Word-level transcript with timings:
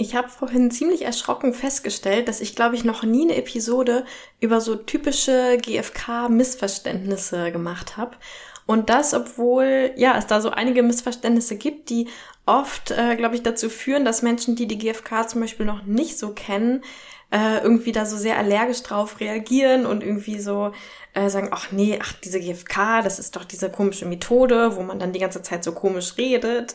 Ich 0.00 0.14
habe 0.14 0.30
vorhin 0.30 0.70
ziemlich 0.70 1.02
erschrocken 1.02 1.52
festgestellt, 1.52 2.26
dass 2.26 2.40
ich, 2.40 2.56
glaube 2.56 2.74
ich, 2.74 2.84
noch 2.84 3.02
nie 3.02 3.24
eine 3.24 3.36
Episode 3.36 4.06
über 4.40 4.62
so 4.62 4.74
typische 4.74 5.58
GFK-Missverständnisse 5.58 7.52
gemacht 7.52 7.98
habe. 7.98 8.16
Und 8.64 8.88
das, 8.88 9.12
obwohl, 9.12 9.92
ja, 9.96 10.16
es 10.16 10.26
da 10.26 10.40
so 10.40 10.52
einige 10.52 10.82
Missverständnisse 10.82 11.56
gibt, 11.56 11.90
die 11.90 12.08
oft, 12.46 12.92
äh, 12.92 13.14
glaube 13.16 13.34
ich, 13.34 13.42
dazu 13.42 13.68
führen, 13.68 14.06
dass 14.06 14.22
Menschen, 14.22 14.56
die 14.56 14.66
die 14.66 14.78
GFK 14.78 15.28
zum 15.28 15.42
Beispiel 15.42 15.66
noch 15.66 15.82
nicht 15.82 16.18
so 16.18 16.30
kennen, 16.30 16.82
äh, 17.30 17.58
irgendwie 17.58 17.92
da 17.92 18.06
so 18.06 18.16
sehr 18.16 18.38
allergisch 18.38 18.82
drauf 18.82 19.20
reagieren 19.20 19.84
und 19.84 20.02
irgendwie 20.02 20.40
so 20.40 20.72
äh, 21.12 21.28
sagen, 21.28 21.50
ach 21.52 21.72
nee, 21.72 21.98
ach 22.00 22.14
diese 22.14 22.40
GFK, 22.40 23.02
das 23.02 23.18
ist 23.18 23.36
doch 23.36 23.44
diese 23.44 23.70
komische 23.70 24.06
Methode, 24.06 24.76
wo 24.76 24.82
man 24.82 24.98
dann 24.98 25.12
die 25.12 25.20
ganze 25.20 25.42
Zeit 25.42 25.62
so 25.62 25.72
komisch 25.72 26.16
redet 26.16 26.74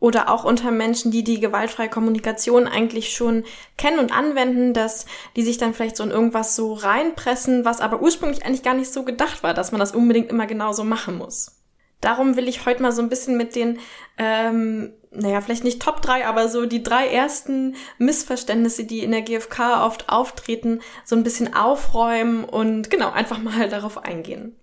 oder 0.00 0.30
auch 0.30 0.44
unter 0.44 0.70
Menschen, 0.70 1.12
die 1.12 1.22
die 1.22 1.38
gewaltfreie 1.38 1.90
Kommunikation 1.90 2.66
eigentlich 2.66 3.12
schon 3.12 3.44
kennen 3.76 3.98
und 3.98 4.16
anwenden, 4.16 4.72
dass 4.72 5.06
die 5.36 5.42
sich 5.42 5.58
dann 5.58 5.74
vielleicht 5.74 5.96
so 5.96 6.02
in 6.02 6.10
irgendwas 6.10 6.56
so 6.56 6.72
reinpressen, 6.72 7.64
was 7.64 7.80
aber 7.80 8.02
ursprünglich 8.02 8.44
eigentlich 8.44 8.62
gar 8.62 8.74
nicht 8.74 8.92
so 8.92 9.04
gedacht 9.04 9.42
war, 9.42 9.54
dass 9.54 9.72
man 9.72 9.78
das 9.78 9.94
unbedingt 9.94 10.30
immer 10.30 10.46
genauso 10.46 10.82
machen 10.84 11.18
muss. 11.18 11.60
Darum 12.00 12.36
will 12.36 12.48
ich 12.48 12.64
heute 12.64 12.82
mal 12.82 12.92
so 12.92 13.02
ein 13.02 13.10
bisschen 13.10 13.36
mit 13.36 13.54
den, 13.54 13.78
ähm, 14.16 14.94
naja, 15.10 15.42
vielleicht 15.42 15.64
nicht 15.64 15.82
Top 15.82 16.00
3, 16.00 16.26
aber 16.26 16.48
so 16.48 16.64
die 16.64 16.82
drei 16.82 17.08
ersten 17.08 17.76
Missverständnisse, 17.98 18.84
die 18.84 19.00
in 19.00 19.10
der 19.10 19.20
GfK 19.20 19.84
oft 19.84 20.08
auftreten, 20.08 20.80
so 21.04 21.14
ein 21.14 21.24
bisschen 21.24 21.54
aufräumen 21.54 22.44
und 22.44 22.88
genau, 22.88 23.10
einfach 23.10 23.38
mal 23.38 23.68
darauf 23.68 24.02
eingehen. 24.02 24.56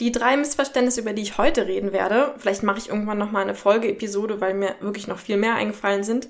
Die 0.00 0.12
drei 0.12 0.36
Missverständnisse, 0.36 1.00
über 1.00 1.12
die 1.12 1.22
ich 1.22 1.38
heute 1.38 1.66
reden 1.66 1.92
werde, 1.92 2.34
vielleicht 2.38 2.62
mache 2.62 2.78
ich 2.78 2.88
irgendwann 2.88 3.18
noch 3.18 3.30
mal 3.30 3.42
eine 3.42 3.54
Folgeepisode, 3.54 4.40
weil 4.40 4.54
mir 4.54 4.74
wirklich 4.80 5.06
noch 5.06 5.18
viel 5.18 5.36
mehr 5.36 5.54
eingefallen 5.54 6.02
sind, 6.02 6.28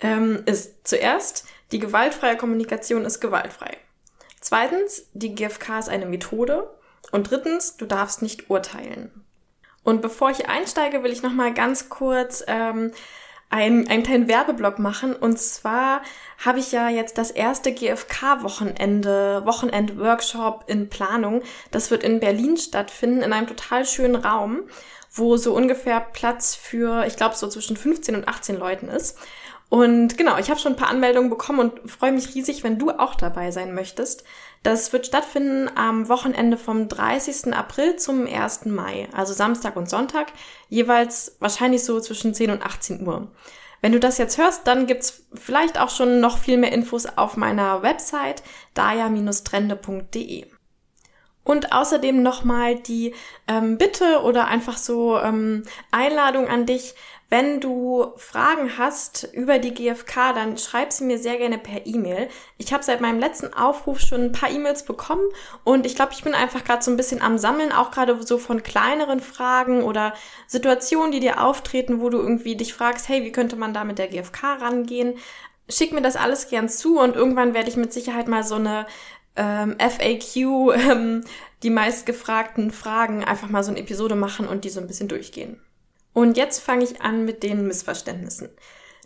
ähm, 0.00 0.42
ist 0.46 0.86
zuerst, 0.86 1.46
die 1.72 1.78
gewaltfreie 1.78 2.36
Kommunikation 2.36 3.04
ist 3.04 3.20
gewaltfrei. 3.20 3.76
Zweitens, 4.40 5.08
die 5.12 5.34
GFK 5.34 5.78
ist 5.78 5.88
eine 5.88 6.06
Methode. 6.06 6.68
Und 7.10 7.30
drittens, 7.30 7.76
du 7.76 7.86
darfst 7.86 8.22
nicht 8.22 8.50
urteilen. 8.50 9.24
Und 9.84 10.02
bevor 10.02 10.30
ich 10.30 10.48
einsteige, 10.48 11.02
will 11.02 11.12
ich 11.12 11.22
noch 11.22 11.32
mal 11.32 11.52
ganz 11.52 11.88
kurz 11.88 12.44
ähm, 12.46 12.92
einen, 13.52 13.86
einen 13.88 14.02
kleinen 14.02 14.28
Werbeblock 14.28 14.78
machen. 14.78 15.14
Und 15.14 15.38
zwar 15.38 16.02
habe 16.44 16.58
ich 16.58 16.72
ja 16.72 16.88
jetzt 16.88 17.18
das 17.18 17.30
erste 17.30 17.72
GFK-Wochenende, 17.72 19.42
Wochenend-Workshop 19.44 20.64
in 20.66 20.88
Planung. 20.88 21.42
Das 21.70 21.90
wird 21.90 22.02
in 22.02 22.18
Berlin 22.18 22.56
stattfinden, 22.56 23.22
in 23.22 23.32
einem 23.32 23.46
total 23.46 23.84
schönen 23.84 24.16
Raum, 24.16 24.62
wo 25.12 25.36
so 25.36 25.54
ungefähr 25.54 26.00
Platz 26.00 26.54
für, 26.54 27.04
ich 27.06 27.16
glaube, 27.16 27.36
so 27.36 27.46
zwischen 27.46 27.76
15 27.76 28.16
und 28.16 28.26
18 28.26 28.58
Leuten 28.58 28.88
ist. 28.88 29.18
Und 29.68 30.18
genau, 30.18 30.38
ich 30.38 30.50
habe 30.50 30.60
schon 30.60 30.72
ein 30.72 30.78
paar 30.78 30.90
Anmeldungen 30.90 31.30
bekommen 31.30 31.58
und 31.60 31.90
freue 31.90 32.12
mich 32.12 32.34
riesig, 32.34 32.62
wenn 32.62 32.78
du 32.78 32.90
auch 32.90 33.14
dabei 33.14 33.50
sein 33.50 33.74
möchtest. 33.74 34.24
Das 34.62 34.92
wird 34.92 35.06
stattfinden 35.06 35.68
am 35.74 36.08
Wochenende 36.08 36.56
vom 36.56 36.88
30. 36.88 37.52
April 37.52 37.96
zum 37.96 38.26
1. 38.26 38.66
Mai, 38.66 39.08
also 39.12 39.32
Samstag 39.32 39.74
und 39.74 39.90
Sonntag, 39.90 40.28
jeweils 40.68 41.36
wahrscheinlich 41.40 41.84
so 41.84 41.98
zwischen 42.00 42.32
10 42.32 42.50
und 42.50 42.62
18 42.62 43.06
Uhr. 43.06 43.28
Wenn 43.80 43.90
du 43.90 43.98
das 43.98 44.18
jetzt 44.18 44.38
hörst, 44.38 44.68
dann 44.68 44.86
gibt's 44.86 45.24
vielleicht 45.34 45.80
auch 45.80 45.90
schon 45.90 46.20
noch 46.20 46.38
viel 46.38 46.56
mehr 46.56 46.70
Infos 46.70 47.06
auf 47.06 47.36
meiner 47.36 47.82
Website 47.82 48.44
daya-trende.de. 48.74 50.46
Und 51.44 51.72
außerdem 51.72 52.22
nochmal 52.22 52.76
die 52.76 53.14
ähm, 53.48 53.76
Bitte 53.78 54.22
oder 54.22 54.46
einfach 54.46 54.78
so 54.78 55.18
ähm, 55.18 55.64
Einladung 55.90 56.46
an 56.46 56.66
dich, 56.66 56.94
wenn 57.32 57.62
du 57.62 58.12
Fragen 58.18 58.76
hast 58.76 59.26
über 59.32 59.58
die 59.58 59.72
GfK, 59.72 60.34
dann 60.34 60.58
schreib 60.58 60.92
sie 60.92 61.04
mir 61.04 61.18
sehr 61.18 61.38
gerne 61.38 61.56
per 61.56 61.86
E-Mail. 61.86 62.28
Ich 62.58 62.74
habe 62.74 62.84
seit 62.84 63.00
meinem 63.00 63.20
letzten 63.20 63.54
Aufruf 63.54 64.00
schon 64.00 64.20
ein 64.20 64.32
paar 64.32 64.50
E-Mails 64.50 64.84
bekommen 64.84 65.24
und 65.64 65.86
ich 65.86 65.94
glaube, 65.94 66.12
ich 66.12 66.22
bin 66.22 66.34
einfach 66.34 66.62
gerade 66.62 66.84
so 66.84 66.90
ein 66.90 66.98
bisschen 66.98 67.22
am 67.22 67.38
Sammeln, 67.38 67.72
auch 67.72 67.90
gerade 67.90 68.22
so 68.22 68.36
von 68.36 68.62
kleineren 68.62 69.20
Fragen 69.20 69.82
oder 69.82 70.12
Situationen, 70.46 71.10
die 71.10 71.20
dir 71.20 71.42
auftreten, 71.42 72.02
wo 72.02 72.10
du 72.10 72.18
irgendwie 72.18 72.54
dich 72.54 72.74
fragst, 72.74 73.08
hey, 73.08 73.24
wie 73.24 73.32
könnte 73.32 73.56
man 73.56 73.72
da 73.72 73.84
mit 73.84 73.98
der 73.98 74.08
GfK 74.08 74.58
rangehen? 74.60 75.14
Schick 75.70 75.92
mir 75.92 76.02
das 76.02 76.16
alles 76.16 76.50
gern 76.50 76.68
zu 76.68 77.00
und 77.00 77.16
irgendwann 77.16 77.54
werde 77.54 77.70
ich 77.70 77.76
mit 77.76 77.94
Sicherheit 77.94 78.28
mal 78.28 78.44
so 78.44 78.56
eine 78.56 78.84
ähm, 79.36 79.76
FAQ, 79.78 80.36
ähm, 80.76 81.24
die 81.62 81.70
meistgefragten 81.70 82.70
Fragen, 82.70 83.24
einfach 83.24 83.48
mal 83.48 83.64
so 83.64 83.70
eine 83.70 83.80
Episode 83.80 84.16
machen 84.16 84.46
und 84.46 84.66
die 84.66 84.68
so 84.68 84.80
ein 84.80 84.86
bisschen 84.86 85.08
durchgehen. 85.08 85.62
Und 86.12 86.36
jetzt 86.36 86.60
fange 86.60 86.84
ich 86.84 87.00
an 87.00 87.24
mit 87.24 87.42
den 87.42 87.66
Missverständnissen. 87.66 88.50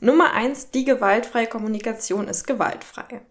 Nummer 0.00 0.32
eins, 0.32 0.70
die 0.70 0.84
gewaltfreie 0.84 1.46
Kommunikation 1.46 2.28
ist 2.28 2.46
gewaltfrei. 2.46 3.22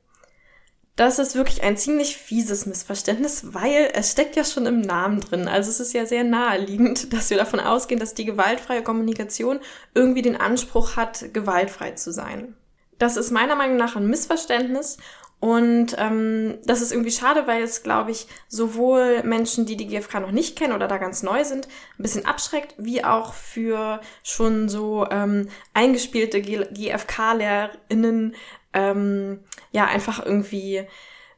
Das 0.96 1.20
ist 1.20 1.36
wirklich 1.36 1.62
ein 1.62 1.76
ziemlich 1.76 2.16
fieses 2.16 2.66
Missverständnis, 2.66 3.54
weil 3.54 3.90
es 3.94 4.14
steckt 4.14 4.38
ja 4.38 4.46
schon 4.46 4.66
im 4.66 4.80
Namen 4.80 5.20
drin. 5.20 5.48
Also 5.50 5.70
es 5.70 5.82
ist 5.82 5.94
ja 5.94 6.06
sehr 6.06 6.24
naheliegend, 6.24 7.14
dass 7.14 7.30
wir 7.30 7.38
davon 7.38 7.60
ausgehen, 7.60 8.00
dass 8.00 8.14
die 8.14 8.26
gewaltfreie 8.26 8.82
Kommunikation 8.82 9.60
irgendwie 9.94 10.22
den 10.22 10.38
Anspruch 10.38 10.96
hat, 10.96 11.34
gewaltfrei 11.34 11.92
zu 11.92 12.14
sein. 12.14 12.56
Das 12.98 13.18
ist 13.18 13.32
meiner 13.32 13.58
Meinung 13.58 13.76
nach 13.76 13.98
ein 13.98 14.08
Missverständnis 14.08 14.98
und 15.40 15.96
ähm, 15.98 16.58
das 16.66 16.82
ist 16.82 16.92
irgendwie 16.92 17.12
schade, 17.12 17.46
weil 17.46 17.62
es, 17.62 17.84
glaube 17.84 18.12
ich, 18.12 18.28
sowohl 18.48 19.22
Menschen, 19.24 19.66
die 19.66 19.78
die 19.78 19.88
GfK 19.88 20.22
noch 20.22 20.32
nicht 20.32 20.58
kennen 20.58 20.74
oder 20.74 20.88
da 20.88 20.98
ganz 20.98 21.24
neu 21.24 21.44
sind, 21.44 21.68
ein 21.68 22.04
bisschen 22.04 22.26
abschreckt, 22.26 22.74
wie 22.78 23.04
auch 23.04 23.34
für 23.34 24.02
schon 24.24 24.70
so 24.70 25.06
ähm, 25.12 25.50
eingespielte 25.74 26.42
GfK-LehrerInnen 26.42 28.36
ähm, 28.74 29.44
ja 29.72 29.86
einfach 29.86 30.26
irgendwie 30.26 30.88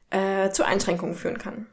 äh, 0.10 0.52
zu 0.52 0.64
Einschränkungen 0.64 1.16
führen 1.16 1.38
kann. 1.38 1.68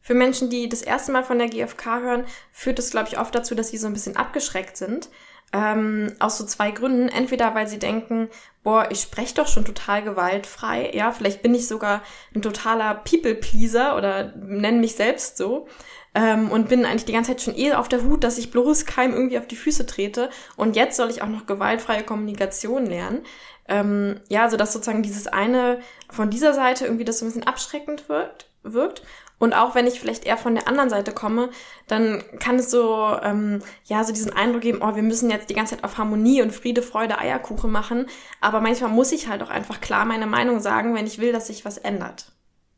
Für 0.00 0.14
Menschen, 0.14 0.50
die 0.50 0.68
das 0.68 0.82
erste 0.82 1.12
Mal 1.12 1.24
von 1.24 1.38
der 1.38 1.48
GfK 1.48 2.00
hören, 2.00 2.26
führt 2.52 2.78
es, 2.78 2.90
glaube 2.90 3.08
ich, 3.08 3.18
oft 3.18 3.34
dazu, 3.34 3.54
dass 3.54 3.70
sie 3.70 3.78
so 3.78 3.86
ein 3.86 3.94
bisschen 3.94 4.16
abgeschreckt 4.16 4.76
sind, 4.76 5.08
ähm, 5.54 6.12
aus 6.18 6.36
so 6.36 6.44
zwei 6.44 6.72
Gründen. 6.72 7.08
Entweder 7.08 7.54
weil 7.54 7.68
sie 7.68 7.78
denken, 7.78 8.28
boah, 8.64 8.88
ich 8.90 9.00
spreche 9.00 9.34
doch 9.34 9.46
schon 9.46 9.64
total 9.64 10.02
gewaltfrei. 10.02 10.90
Ja, 10.92 11.12
vielleicht 11.12 11.42
bin 11.42 11.54
ich 11.54 11.68
sogar 11.68 12.02
ein 12.34 12.42
totaler 12.42 12.96
People-Pleaser 12.96 13.96
oder 13.96 14.34
nenne 14.36 14.80
mich 14.80 14.96
selbst 14.96 15.36
so. 15.36 15.68
Ähm, 16.16 16.50
und 16.50 16.68
bin 16.68 16.84
eigentlich 16.84 17.06
die 17.06 17.12
ganze 17.12 17.32
Zeit 17.32 17.42
schon 17.42 17.56
eh 17.56 17.72
auf 17.72 17.88
der 17.88 18.02
Hut, 18.02 18.24
dass 18.24 18.38
ich 18.38 18.50
bloß 18.50 18.86
keinem 18.86 19.14
irgendwie 19.14 19.38
auf 19.38 19.46
die 19.46 19.56
Füße 19.56 19.86
trete. 19.86 20.28
Und 20.56 20.76
jetzt 20.76 20.96
soll 20.96 21.10
ich 21.10 21.22
auch 21.22 21.28
noch 21.28 21.46
gewaltfreie 21.46 22.02
Kommunikation 22.02 22.86
lernen. 22.86 23.22
Ähm, 23.68 24.20
ja, 24.28 24.42
also 24.42 24.56
dass 24.56 24.72
sozusagen 24.72 25.02
dieses 25.02 25.26
eine 25.26 25.80
von 26.10 26.30
dieser 26.30 26.52
Seite 26.52 26.84
irgendwie 26.84 27.04
das 27.04 27.20
so 27.20 27.24
ein 27.24 27.28
bisschen 27.28 27.46
abschreckend 27.46 28.08
wirkt. 28.08 28.46
wirkt. 28.62 29.02
Und 29.38 29.52
auch 29.52 29.74
wenn 29.74 29.86
ich 29.86 30.00
vielleicht 30.00 30.24
eher 30.24 30.36
von 30.36 30.54
der 30.54 30.68
anderen 30.68 30.90
Seite 30.90 31.12
komme, 31.12 31.50
dann 31.86 32.22
kann 32.38 32.56
es 32.56 32.70
so, 32.70 33.16
ähm, 33.22 33.62
ja, 33.84 34.04
so 34.04 34.12
diesen 34.12 34.32
Eindruck 34.32 34.62
geben, 34.62 34.80
oh, 34.80 34.94
wir 34.94 35.02
müssen 35.02 35.30
jetzt 35.30 35.50
die 35.50 35.54
ganze 35.54 35.74
Zeit 35.74 35.84
auf 35.84 35.98
Harmonie 35.98 36.40
und 36.40 36.52
Friede, 36.52 36.82
Freude, 36.82 37.18
Eierkuchen 37.18 37.70
machen. 37.70 38.06
Aber 38.40 38.60
manchmal 38.60 38.90
muss 38.90 39.12
ich 39.12 39.28
halt 39.28 39.42
auch 39.42 39.50
einfach 39.50 39.80
klar 39.80 40.04
meine 40.04 40.26
Meinung 40.26 40.60
sagen, 40.60 40.94
wenn 40.94 41.06
ich 41.06 41.18
will, 41.18 41.32
dass 41.32 41.48
sich 41.48 41.64
was 41.64 41.78
ändert. 41.78 42.32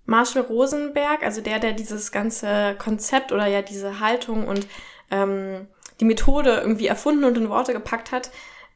Marshall 0.06 0.42
Rosenberg, 0.42 1.22
also 1.22 1.40
der, 1.40 1.58
der 1.58 1.72
dieses 1.72 2.12
ganze 2.12 2.76
Konzept 2.78 3.32
oder 3.32 3.46
ja 3.46 3.60
diese 3.60 4.00
Haltung 4.00 4.46
und 4.46 4.66
ähm, 5.10 5.66
die 6.00 6.04
Methode 6.04 6.58
irgendwie 6.60 6.86
erfunden 6.86 7.24
und 7.24 7.36
in 7.36 7.48
Worte 7.48 7.72
gepackt 7.72 8.12
hat, 8.12 8.30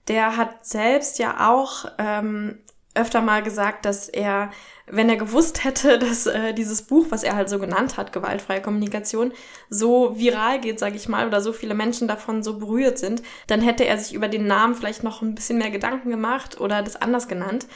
der 0.09 0.37
hat 0.37 0.67
selbst 0.67 1.19
ja 1.19 1.49
auch 1.51 1.87
ähm, 1.99 2.59
öfter 2.95 3.21
mal 3.21 3.43
gesagt, 3.43 3.85
dass 3.85 4.09
er, 4.09 4.51
wenn 4.87 5.09
er 5.09 5.17
gewusst 5.17 5.65
hätte, 5.65 5.99
dass 6.01 6.27
äh, 6.27 6.53
dieses 6.53 6.83
Buch, 6.83 7.07
was 7.11 7.23
er 7.23 7.37
halt 7.37 7.49
so 7.49 7.59
genannt 7.59 7.97
hat, 7.97 8.13
gewaltfreie 8.13 8.63
Kommunikation, 8.63 9.33
so 9.69 10.19
viral 10.19 10.61
geht, 10.61 10.79
sage 10.79 10.97
ich 10.97 11.09
mal, 11.09 11.27
oder 11.27 11.41
so 11.41 11.53
viele 11.53 11.75
Menschen 11.75 12.09
davon 12.09 12.43
so 12.43 12.59
berührt 12.59 12.99
sind, 12.99 13.23
dann 13.47 13.61
hätte 13.61 13.85
er 13.85 13.99
sich 13.99 14.15
über 14.15 14.29
den 14.29 14.47
Namen 14.47 14.75
vielleicht 14.75 15.03
noch 15.03 15.23
ein 15.23 15.35
bisschen 15.35 15.59
mehr 15.59 15.71
Gedanken 15.71 16.11
gemacht 16.11 16.61
oder 16.61 16.83
das 16.83 16.97
anders 16.97 17.29
genannt, 17.29 17.67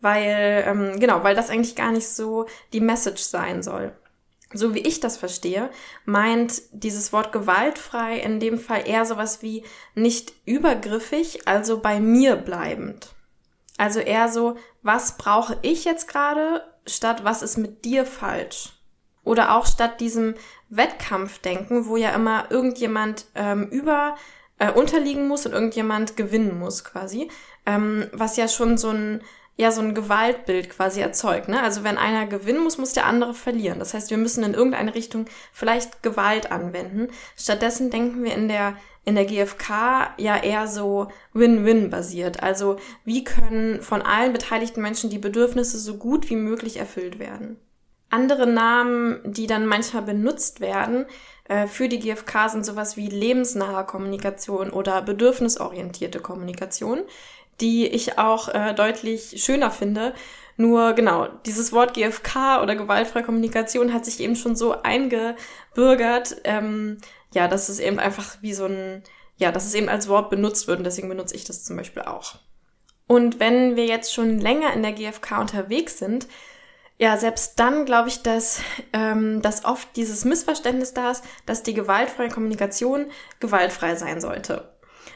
weil 0.00 0.64
ähm, 0.66 1.00
genau, 1.00 1.22
weil 1.24 1.34
das 1.34 1.50
eigentlich 1.50 1.76
gar 1.76 1.92
nicht 1.92 2.08
so 2.08 2.46
die 2.72 2.80
Message 2.80 3.22
sein 3.22 3.62
soll. 3.62 3.92
So 4.52 4.74
wie 4.74 4.80
ich 4.80 4.98
das 4.98 5.16
verstehe, 5.16 5.70
meint 6.04 6.62
dieses 6.72 7.12
Wort 7.12 7.30
gewaltfrei 7.30 8.18
in 8.18 8.40
dem 8.40 8.58
Fall 8.58 8.82
eher 8.86 9.04
sowas 9.04 9.42
wie 9.42 9.64
nicht 9.94 10.32
übergriffig, 10.44 11.46
also 11.46 11.78
bei 11.78 12.00
mir 12.00 12.34
bleibend. 12.34 13.14
Also 13.80 14.00
eher 14.00 14.28
so, 14.28 14.58
was 14.82 15.16
brauche 15.16 15.56
ich 15.62 15.86
jetzt 15.86 16.06
gerade, 16.06 16.62
statt 16.86 17.24
was 17.24 17.40
ist 17.40 17.56
mit 17.56 17.86
dir 17.86 18.04
falsch? 18.04 18.74
Oder 19.24 19.56
auch 19.56 19.64
statt 19.64 20.00
diesem 20.00 20.34
Wettkampfdenken, 20.68 21.86
wo 21.86 21.96
ja 21.96 22.10
immer 22.10 22.50
irgendjemand 22.50 23.24
ähm, 23.34 23.68
über 23.70 24.16
äh, 24.58 24.70
unterliegen 24.70 25.28
muss 25.28 25.46
und 25.46 25.52
irgendjemand 25.52 26.18
gewinnen 26.18 26.58
muss 26.58 26.84
quasi, 26.84 27.30
ähm, 27.64 28.06
was 28.12 28.36
ja 28.36 28.48
schon 28.48 28.76
so 28.76 28.90
ein 28.90 29.22
ja 29.56 29.72
so 29.72 29.80
ein 29.80 29.94
Gewaltbild 29.94 30.68
quasi 30.68 31.00
erzeugt. 31.00 31.48
Ne? 31.48 31.62
Also 31.62 31.82
wenn 31.82 31.96
einer 31.98 32.26
gewinnen 32.26 32.62
muss, 32.62 32.76
muss 32.76 32.92
der 32.92 33.06
andere 33.06 33.34
verlieren. 33.34 33.78
Das 33.78 33.94
heißt, 33.94 34.10
wir 34.10 34.16
müssen 34.16 34.44
in 34.44 34.54
irgendeine 34.54 34.94
Richtung 34.94 35.26
vielleicht 35.52 36.02
Gewalt 36.02 36.50
anwenden. 36.50 37.08
Stattdessen 37.36 37.90
denken 37.90 38.24
wir 38.24 38.34
in 38.34 38.48
der 38.48 38.76
in 39.04 39.14
der 39.14 39.24
GfK 39.24 40.14
ja 40.18 40.36
eher 40.36 40.66
so 40.66 41.08
Win-Win 41.32 41.90
basiert. 41.90 42.42
Also 42.42 42.76
wie 43.04 43.24
können 43.24 43.82
von 43.82 44.02
allen 44.02 44.32
beteiligten 44.32 44.82
Menschen 44.82 45.10
die 45.10 45.18
Bedürfnisse 45.18 45.78
so 45.78 45.96
gut 45.96 46.30
wie 46.30 46.36
möglich 46.36 46.76
erfüllt 46.76 47.18
werden. 47.18 47.56
Andere 48.10 48.46
Namen, 48.46 49.20
die 49.24 49.46
dann 49.46 49.66
manchmal 49.66 50.02
benutzt 50.02 50.60
werden 50.60 51.06
äh, 51.44 51.66
für 51.66 51.88
die 51.88 52.00
GfK, 52.00 52.48
sind 52.48 52.66
sowas 52.66 52.96
wie 52.96 53.08
lebensnahe 53.08 53.84
Kommunikation 53.86 54.70
oder 54.70 55.00
bedürfnisorientierte 55.02 56.18
Kommunikation, 56.18 57.00
die 57.60 57.86
ich 57.86 58.18
auch 58.18 58.48
äh, 58.48 58.74
deutlich 58.74 59.42
schöner 59.42 59.70
finde. 59.70 60.12
Nur 60.56 60.92
genau, 60.92 61.28
dieses 61.46 61.72
Wort 61.72 61.94
GfK 61.94 62.62
oder 62.62 62.74
gewaltfreie 62.74 63.22
Kommunikation 63.22 63.94
hat 63.94 64.04
sich 64.04 64.20
eben 64.20 64.36
schon 64.36 64.56
so 64.56 64.82
eingebürgert, 64.82 66.36
ähm, 66.44 66.98
ja, 67.34 67.48
dass 67.48 67.68
es 67.68 67.78
eben 67.78 67.98
einfach 67.98 68.36
wie 68.40 68.54
so 68.54 68.66
ein, 68.66 69.02
ja, 69.36 69.52
dass 69.52 69.66
es 69.66 69.74
eben 69.74 69.88
als 69.88 70.08
Wort 70.08 70.30
benutzt 70.30 70.66
wird 70.68 70.78
und 70.78 70.84
deswegen 70.84 71.08
benutze 71.08 71.34
ich 71.34 71.44
das 71.44 71.64
zum 71.64 71.76
Beispiel 71.76 72.02
auch. 72.02 72.36
Und 73.06 73.40
wenn 73.40 73.74
wir 73.76 73.86
jetzt 73.86 74.14
schon 74.14 74.38
länger 74.38 74.72
in 74.72 74.82
der 74.82 74.92
GfK 74.92 75.40
unterwegs 75.40 75.98
sind, 75.98 76.28
ja, 76.98 77.16
selbst 77.16 77.58
dann 77.58 77.86
glaube 77.86 78.08
ich, 78.08 78.22
dass, 78.22 78.60
ähm, 78.92 79.40
dass 79.40 79.64
oft 79.64 79.88
dieses 79.96 80.24
Missverständnis 80.26 80.92
da 80.92 81.10
ist, 81.10 81.24
dass 81.46 81.62
die 81.62 81.72
gewaltfreie 81.72 82.28
Kommunikation 82.28 83.06
gewaltfrei 83.40 83.96
sein 83.96 84.20
sollte. 84.20 84.70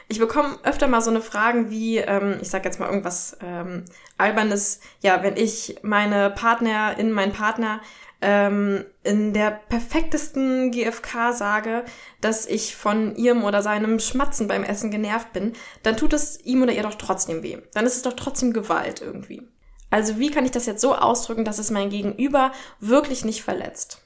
Ich 0.07 0.19
bekomme 0.19 0.57
öfter 0.63 0.87
mal 0.87 1.01
so 1.01 1.09
eine 1.09 1.21
Fragen 1.21 1.69
wie, 1.69 1.97
ähm, 1.97 2.39
ich 2.41 2.49
sag 2.49 2.65
jetzt 2.65 2.79
mal 2.79 2.87
irgendwas 2.87 3.37
ähm, 3.41 3.85
Albernes, 4.17 4.79
ja, 5.01 5.23
wenn 5.23 5.37
ich 5.37 5.77
meine 5.83 6.31
Partnerin, 6.31 7.11
meinen 7.11 7.33
Partner 7.33 7.81
ähm, 8.25 8.83
in 9.03 9.33
der 9.33 9.51
perfektesten 9.51 10.71
GFK 10.71 11.31
sage, 11.31 11.85
dass 12.21 12.47
ich 12.47 12.75
von 12.75 13.15
ihrem 13.15 13.43
oder 13.43 13.61
seinem 13.61 13.99
Schmatzen 13.99 14.47
beim 14.47 14.63
Essen 14.63 14.89
genervt 14.89 15.31
bin, 15.31 15.53
dann 15.83 15.95
tut 15.95 16.11
es 16.11 16.43
ihm 16.43 16.63
oder 16.63 16.73
ihr 16.73 16.81
doch 16.81 16.95
trotzdem 16.95 17.43
weh. 17.43 17.59
Dann 17.75 17.85
ist 17.85 17.97
es 17.97 18.01
doch 18.01 18.13
trotzdem 18.13 18.51
Gewalt 18.51 18.99
irgendwie. 18.99 19.43
Also 19.91 20.17
wie 20.17 20.31
kann 20.31 20.43
ich 20.43 20.51
das 20.51 20.65
jetzt 20.65 20.81
so 20.81 20.95
ausdrücken, 20.95 21.45
dass 21.45 21.59
es 21.59 21.69
mein 21.69 21.91
Gegenüber 21.91 22.51
wirklich 22.79 23.23
nicht 23.25 23.43
verletzt? 23.43 24.01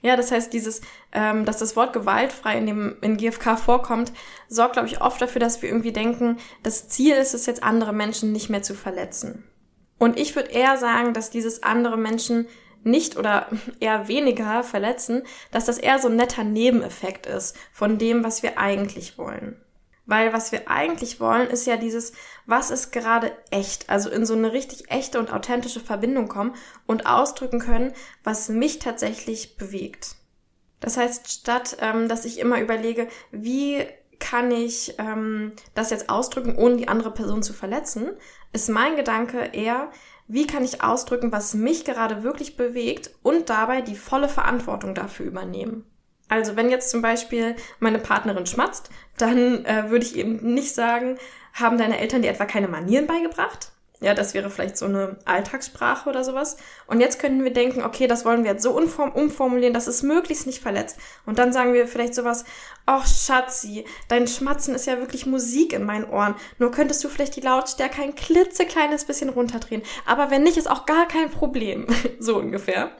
Ja, 0.00 0.14
das 0.14 0.30
heißt, 0.30 0.52
dieses, 0.52 0.82
ähm, 1.10 1.44
dass 1.44 1.58
das 1.58 1.74
Wort 1.74 1.92
gewaltfrei 1.92 2.56
in 2.58 2.66
dem 2.66 2.96
in 3.00 3.16
GFK 3.16 3.58
vorkommt, 3.58 4.12
sorgt, 4.48 4.74
glaube 4.74 4.86
ich, 4.86 5.00
oft 5.00 5.20
dafür, 5.20 5.40
dass 5.40 5.60
wir 5.60 5.68
irgendwie 5.68 5.92
denken, 5.92 6.36
das 6.62 6.88
Ziel 6.88 7.16
ist 7.16 7.34
es 7.34 7.46
jetzt, 7.46 7.64
andere 7.64 7.92
Menschen 7.92 8.30
nicht 8.30 8.48
mehr 8.48 8.62
zu 8.62 8.74
verletzen. 8.74 9.42
Und 9.98 10.20
ich 10.20 10.36
würde 10.36 10.50
eher 10.50 10.76
sagen, 10.76 11.14
dass 11.14 11.30
dieses 11.30 11.64
andere 11.64 11.96
Menschen 11.96 12.46
nicht 12.86 13.16
oder 13.16 13.48
eher 13.80 14.08
weniger 14.08 14.62
verletzen, 14.62 15.22
dass 15.50 15.66
das 15.66 15.78
eher 15.78 15.98
so 15.98 16.08
ein 16.08 16.16
netter 16.16 16.44
Nebeneffekt 16.44 17.26
ist 17.26 17.56
von 17.72 17.98
dem, 17.98 18.24
was 18.24 18.42
wir 18.42 18.58
eigentlich 18.58 19.18
wollen. 19.18 19.60
Weil 20.08 20.32
was 20.32 20.52
wir 20.52 20.70
eigentlich 20.70 21.18
wollen, 21.18 21.48
ist 21.48 21.66
ja 21.66 21.76
dieses, 21.76 22.12
was 22.46 22.70
ist 22.70 22.92
gerade 22.92 23.32
echt, 23.50 23.90
also 23.90 24.08
in 24.08 24.24
so 24.24 24.34
eine 24.34 24.52
richtig 24.52 24.90
echte 24.90 25.18
und 25.18 25.32
authentische 25.32 25.80
Verbindung 25.80 26.28
kommen 26.28 26.54
und 26.86 27.06
ausdrücken 27.06 27.58
können, 27.58 27.92
was 28.22 28.48
mich 28.48 28.78
tatsächlich 28.78 29.56
bewegt. 29.56 30.14
Das 30.78 30.96
heißt, 30.96 31.28
statt 31.28 31.78
ähm, 31.80 32.08
dass 32.08 32.24
ich 32.24 32.38
immer 32.38 32.60
überlege, 32.60 33.08
wie 33.32 33.84
kann 34.18 34.50
ich 34.50 34.94
ähm, 34.98 35.52
das 35.74 35.90
jetzt 35.90 36.08
ausdrücken, 36.08 36.56
ohne 36.56 36.76
die 36.76 36.88
andere 36.88 37.10
Person 37.10 37.42
zu 37.42 37.52
verletzen, 37.52 38.10
ist 38.52 38.68
mein 38.68 38.96
Gedanke 38.96 39.50
eher, 39.52 39.90
wie 40.28 40.46
kann 40.46 40.64
ich 40.64 40.82
ausdrücken, 40.82 41.32
was 41.32 41.54
mich 41.54 41.84
gerade 41.84 42.22
wirklich 42.22 42.56
bewegt 42.56 43.10
und 43.22 43.48
dabei 43.48 43.80
die 43.80 43.96
volle 43.96 44.28
Verantwortung 44.28 44.94
dafür 44.94 45.26
übernehmen. 45.26 45.84
Also 46.28 46.56
wenn 46.56 46.70
jetzt 46.70 46.90
zum 46.90 47.02
Beispiel 47.02 47.54
meine 47.78 47.98
Partnerin 47.98 48.46
schmatzt, 48.46 48.90
dann 49.16 49.64
äh, 49.64 49.90
würde 49.90 50.04
ich 50.04 50.16
eben 50.16 50.54
nicht 50.54 50.74
sagen, 50.74 51.18
haben 51.52 51.78
deine 51.78 51.98
Eltern 51.98 52.22
dir 52.22 52.30
etwa 52.30 52.46
keine 52.46 52.68
Manieren 52.68 53.06
beigebracht? 53.06 53.70
Ja, 54.00 54.12
das 54.12 54.34
wäre 54.34 54.50
vielleicht 54.50 54.76
so 54.76 54.84
eine 54.84 55.16
Alltagssprache 55.24 56.10
oder 56.10 56.22
sowas. 56.22 56.58
Und 56.86 57.00
jetzt 57.00 57.18
könnten 57.18 57.44
wir 57.44 57.52
denken, 57.52 57.82
okay, 57.82 58.06
das 58.06 58.26
wollen 58.26 58.44
wir 58.44 58.52
jetzt 58.52 58.62
so 58.62 58.76
umformulieren, 58.76 59.72
dass 59.72 59.86
es 59.86 60.02
möglichst 60.02 60.46
nicht 60.46 60.60
verletzt. 60.60 60.98
Und 61.24 61.38
dann 61.38 61.52
sagen 61.52 61.72
wir 61.72 61.88
vielleicht 61.88 62.14
sowas, 62.14 62.44
ach 62.84 63.06
Schatzi, 63.06 63.86
dein 64.08 64.28
Schmatzen 64.28 64.74
ist 64.74 64.86
ja 64.86 64.98
wirklich 64.98 65.24
Musik 65.24 65.72
in 65.72 65.84
meinen 65.84 66.04
Ohren. 66.04 66.34
Nur 66.58 66.72
könntest 66.72 67.02
du 67.04 67.08
vielleicht 67.08 67.36
die 67.36 67.40
Lautstärke 67.40 68.02
ein 68.02 68.14
klitzekleines 68.14 69.06
bisschen 69.06 69.30
runterdrehen. 69.30 69.82
Aber 70.04 70.30
wenn 70.30 70.42
nicht, 70.42 70.58
ist 70.58 70.70
auch 70.70 70.84
gar 70.84 71.08
kein 71.08 71.30
Problem. 71.30 71.86
so 72.18 72.36
ungefähr. 72.36 72.90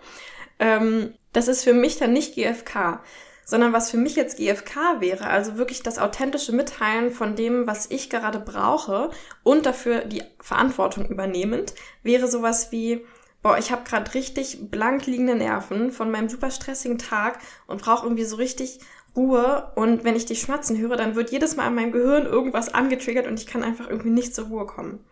Ähm, 0.58 1.12
das 1.34 1.48
ist 1.48 1.64
für 1.64 1.74
mich 1.74 1.98
dann 1.98 2.14
nicht 2.14 2.34
GFK, 2.34 3.00
sondern 3.46 3.72
was 3.72 3.92
für 3.92 3.96
mich 3.96 4.16
jetzt 4.16 4.38
GFK 4.38 5.00
wäre, 5.00 5.28
also 5.28 5.56
wirklich 5.56 5.82
das 5.82 5.98
authentische 5.98 6.52
Mitteilen 6.52 7.12
von 7.12 7.36
dem, 7.36 7.66
was 7.68 7.88
ich 7.90 8.10
gerade 8.10 8.40
brauche 8.40 9.10
und 9.44 9.64
dafür 9.64 10.00
die 10.00 10.24
Verantwortung 10.40 11.06
übernehmend, 11.06 11.72
wäre 12.02 12.26
sowas 12.26 12.72
wie, 12.72 13.06
boah, 13.42 13.56
ich 13.56 13.70
habe 13.70 13.84
gerade 13.84 14.12
richtig 14.14 14.68
blank 14.72 15.06
liegende 15.06 15.36
Nerven 15.36 15.92
von 15.92 16.10
meinem 16.10 16.28
super 16.28 16.50
stressigen 16.50 16.98
Tag 16.98 17.38
und 17.68 17.80
brauche 17.80 18.04
irgendwie 18.04 18.24
so 18.24 18.34
richtig 18.34 18.80
Ruhe 19.14 19.70
und 19.76 20.02
wenn 20.02 20.16
ich 20.16 20.26
die 20.26 20.36
Schmatzen 20.36 20.76
höre, 20.76 20.96
dann 20.96 21.14
wird 21.14 21.30
jedes 21.30 21.54
Mal 21.54 21.68
in 21.68 21.76
meinem 21.76 21.92
Gehirn 21.92 22.26
irgendwas 22.26 22.74
angetriggert 22.74 23.28
und 23.28 23.38
ich 23.38 23.46
kann 23.46 23.62
einfach 23.62 23.88
irgendwie 23.88 24.10
nicht 24.10 24.34
zur 24.34 24.46
Ruhe 24.46 24.66
kommen. 24.66 25.04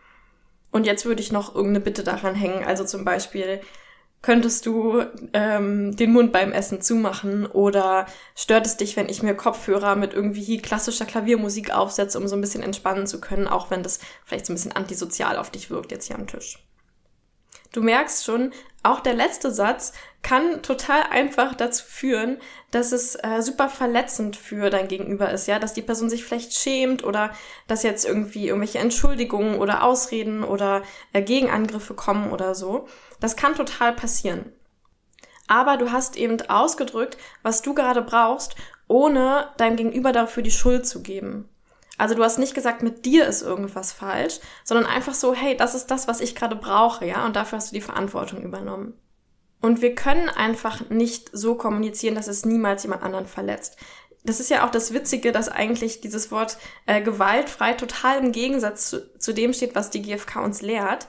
Und 0.71 0.85
jetzt 0.85 1.05
würde 1.05 1.21
ich 1.21 1.31
noch 1.31 1.55
irgendeine 1.55 1.79
Bitte 1.85 2.03
daran 2.03 2.35
hängen, 2.35 2.65
also 2.65 2.83
zum 2.83 3.05
Beispiel, 3.05 3.61
könntest 4.25 4.65
du 4.65 5.03
ähm, 5.33 5.95
den 5.95 6.11
Mund 6.11 6.31
beim 6.31 6.51
Essen 6.51 6.81
zumachen 6.81 7.45
oder 7.45 8.07
stört 8.35 8.65
es 8.65 8.75
dich, 8.75 8.95
wenn 8.95 9.07
ich 9.07 9.21
mir 9.21 9.35
Kopfhörer 9.35 9.95
mit 9.95 10.15
irgendwie 10.15 10.59
klassischer 10.59 11.05
Klaviermusik 11.05 11.71
aufsetze, 11.71 12.19
um 12.19 12.27
so 12.27 12.35
ein 12.35 12.41
bisschen 12.41 12.63
entspannen 12.63 13.05
zu 13.05 13.21
können, 13.21 13.47
auch 13.47 13.69
wenn 13.69 13.83
das 13.83 13.99
vielleicht 14.23 14.47
so 14.47 14.53
ein 14.53 14.55
bisschen 14.55 14.71
antisozial 14.71 15.37
auf 15.37 15.51
dich 15.51 15.69
wirkt 15.69 15.91
jetzt 15.91 16.07
hier 16.07 16.15
am 16.15 16.25
Tisch. 16.25 16.57
Du 17.75 17.81
merkst 17.81 18.23
schon, 18.23 18.53
auch 18.83 19.01
der 19.01 19.15
letzte 19.15 19.51
Satz 19.51 19.91
kann 20.21 20.61
total 20.61 21.03
einfach 21.09 21.55
dazu 21.55 21.83
führen, 21.85 22.37
dass 22.71 22.93
es 22.93 23.15
äh, 23.15 23.41
super 23.41 23.67
verletzend 23.67 24.37
für 24.37 24.69
dein 24.69 24.87
Gegenüber 24.87 25.29
ist, 25.29 25.45
ja, 25.47 25.59
dass 25.59 25.73
die 25.73 25.81
Person 25.81 26.09
sich 26.09 26.23
vielleicht 26.23 26.53
schämt 26.53 27.03
oder 27.03 27.31
dass 27.67 27.83
jetzt 27.83 28.05
irgendwie 28.05 28.47
irgendwelche 28.47 28.79
Entschuldigungen 28.79 29.59
oder 29.59 29.83
Ausreden 29.83 30.45
oder 30.45 30.83
äh, 31.11 31.21
Gegenangriffe 31.21 31.95
kommen 31.95 32.31
oder 32.31 32.55
so. 32.55 32.87
Das 33.19 33.35
kann 33.35 33.55
total 33.55 33.91
passieren. 33.91 34.53
Aber 35.47 35.75
du 35.75 35.91
hast 35.91 36.15
eben 36.15 36.39
ausgedrückt, 36.49 37.17
was 37.43 37.61
du 37.61 37.73
gerade 37.73 38.01
brauchst, 38.01 38.55
ohne 38.87 39.49
deinem 39.57 39.75
Gegenüber 39.75 40.13
dafür 40.13 40.43
die 40.43 40.49
Schuld 40.49 40.87
zu 40.87 41.03
geben. 41.03 41.49
Also 41.97 42.15
du 42.15 42.23
hast 42.23 42.39
nicht 42.39 42.53
gesagt, 42.53 42.83
mit 42.83 43.05
dir 43.05 43.25
ist 43.25 43.41
irgendwas 43.41 43.93
falsch, 43.93 44.39
sondern 44.63 44.85
einfach 44.85 45.13
so, 45.13 45.33
hey, 45.33 45.55
das 45.55 45.75
ist 45.75 45.87
das, 45.87 46.07
was 46.07 46.19
ich 46.19 46.35
gerade 46.35 46.55
brauche, 46.55 47.05
ja, 47.05 47.25
und 47.25 47.35
dafür 47.35 47.57
hast 47.57 47.71
du 47.71 47.75
die 47.75 47.81
Verantwortung 47.81 48.41
übernommen. 48.41 48.93
Und 49.61 49.81
wir 49.81 49.95
können 49.95 50.29
einfach 50.29 50.89
nicht 50.89 51.29
so 51.33 51.55
kommunizieren, 51.55 52.15
dass 52.15 52.27
es 52.27 52.45
niemals 52.45 52.83
jemand 52.83 53.03
anderen 53.03 53.25
verletzt. 53.25 53.77
Das 54.23 54.39
ist 54.39 54.49
ja 54.49 54.65
auch 54.65 54.71
das 54.71 54.93
Witzige, 54.93 55.31
dass 55.31 55.49
eigentlich 55.49 56.01
dieses 56.01 56.31
Wort 56.31 56.57
äh, 56.85 57.01
gewaltfrei 57.01 57.73
total 57.73 58.19
im 58.19 58.31
Gegensatz 58.31 58.89
zu, 58.89 59.17
zu 59.17 59.33
dem 59.33 59.53
steht, 59.53 59.75
was 59.75 59.91
die 59.91 60.01
GfK 60.01 60.43
uns 60.43 60.61
lehrt. 60.61 61.07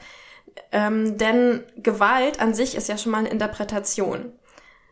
Ähm, 0.72 1.18
denn 1.18 1.64
Gewalt 1.76 2.40
an 2.40 2.54
sich 2.54 2.76
ist 2.76 2.88
ja 2.88 2.96
schon 2.96 3.12
mal 3.12 3.18
eine 3.18 3.28
Interpretation. 3.28 4.32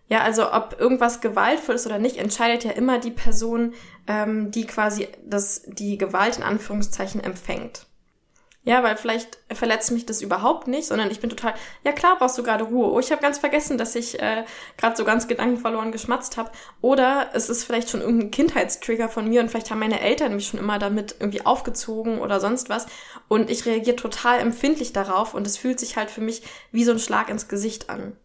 Ja, 0.09 0.21
also 0.21 0.53
ob 0.53 0.79
irgendwas 0.79 1.21
gewaltvoll 1.21 1.77
ist 1.77 1.87
oder 1.87 1.99
nicht, 1.99 2.19
entscheidet 2.19 2.65
ja 2.65 2.73
immer 2.73 2.99
die 2.99 3.11
Person, 3.11 3.73
ähm, 4.07 4.51
die 4.51 4.67
quasi 4.67 5.09
das, 5.25 5.63
die 5.67 5.97
Gewalt 5.97 6.37
in 6.37 6.43
Anführungszeichen 6.43 7.23
empfängt. 7.23 7.87
Ja, 8.67 8.83
weil 8.83 8.97
vielleicht 8.97 9.39
verletzt 9.53 9.91
mich 9.91 10.07
das 10.07 10.23
überhaupt 10.23 10.69
nicht, 10.69 10.87
sondern 10.87 11.11
ich 11.11 11.21
bin 11.21 11.29
total, 11.29 11.53
ja 11.85 11.93
klar 11.93 12.17
brauchst 12.19 12.39
du 12.39 12.43
gerade 12.43 12.65
Ruhe. 12.65 12.91
Oh, 12.93 12.99
ich 12.99 13.13
habe 13.13 13.21
ganz 13.21 13.37
vergessen, 13.37 13.77
dass 13.77 13.95
ich 13.95 14.19
äh, 14.23 14.45
gerade 14.79 14.97
so 14.97 15.05
ganz 15.05 15.29
gedankenverloren 15.29 15.93
geschmatzt 15.93 16.39
habe. 16.39 16.51
Oder 16.81 17.29
es 17.35 17.51
ist 17.51 17.65
vielleicht 17.65 17.91
schon 17.91 18.01
irgendein 18.01 18.31
Kindheitstrigger 18.31 19.11
von 19.11 19.29
mir 19.29 19.43
und 19.43 19.51
vielleicht 19.51 19.71
haben 19.71 19.81
meine 19.81 20.01
Eltern 20.01 20.35
mich 20.35 20.47
schon 20.47 20.61
immer 20.61 20.79
damit 20.79 21.17
irgendwie 21.21 21.45
aufgezogen 21.45 22.21
oder 22.21 22.41
sonst 22.41 22.71
was. 22.71 22.87
Und 23.29 23.51
ich 23.51 23.67
reagiere 23.67 23.97
total 23.97 24.41
empfindlich 24.41 24.95
darauf 24.95 25.35
und 25.35 25.47
es 25.47 25.59
fühlt 25.59 25.79
sich 25.79 25.99
halt 25.99 26.11
für 26.11 26.23
mich 26.23 26.43
wie 26.73 26.85
so 26.85 26.93
ein 26.93 26.99
Schlag 26.99 27.29
ins 27.29 27.49
Gesicht 27.49 27.91
an. 27.91 28.17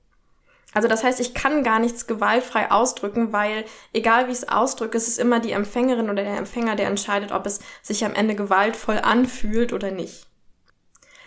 Also 0.73 0.87
das 0.87 1.03
heißt, 1.03 1.19
ich 1.19 1.33
kann 1.33 1.63
gar 1.63 1.79
nichts 1.79 2.05
gewaltfrei 2.05 2.69
ausdrücken, 2.69 3.33
weil 3.33 3.65
egal 3.91 4.27
wie 4.27 4.31
ich 4.31 4.37
es 4.37 4.49
ausdrücke, 4.49 4.97
es 4.97 5.07
ist 5.07 5.17
immer 5.17 5.39
die 5.39 5.51
Empfängerin 5.51 6.09
oder 6.09 6.23
der 6.23 6.37
Empfänger, 6.37 6.75
der 6.75 6.87
entscheidet, 6.87 7.31
ob 7.31 7.45
es 7.45 7.59
sich 7.81 8.05
am 8.05 8.13
Ende 8.13 8.35
gewaltvoll 8.35 8.99
anfühlt 8.99 9.73
oder 9.73 9.89
nicht. 9.89 10.27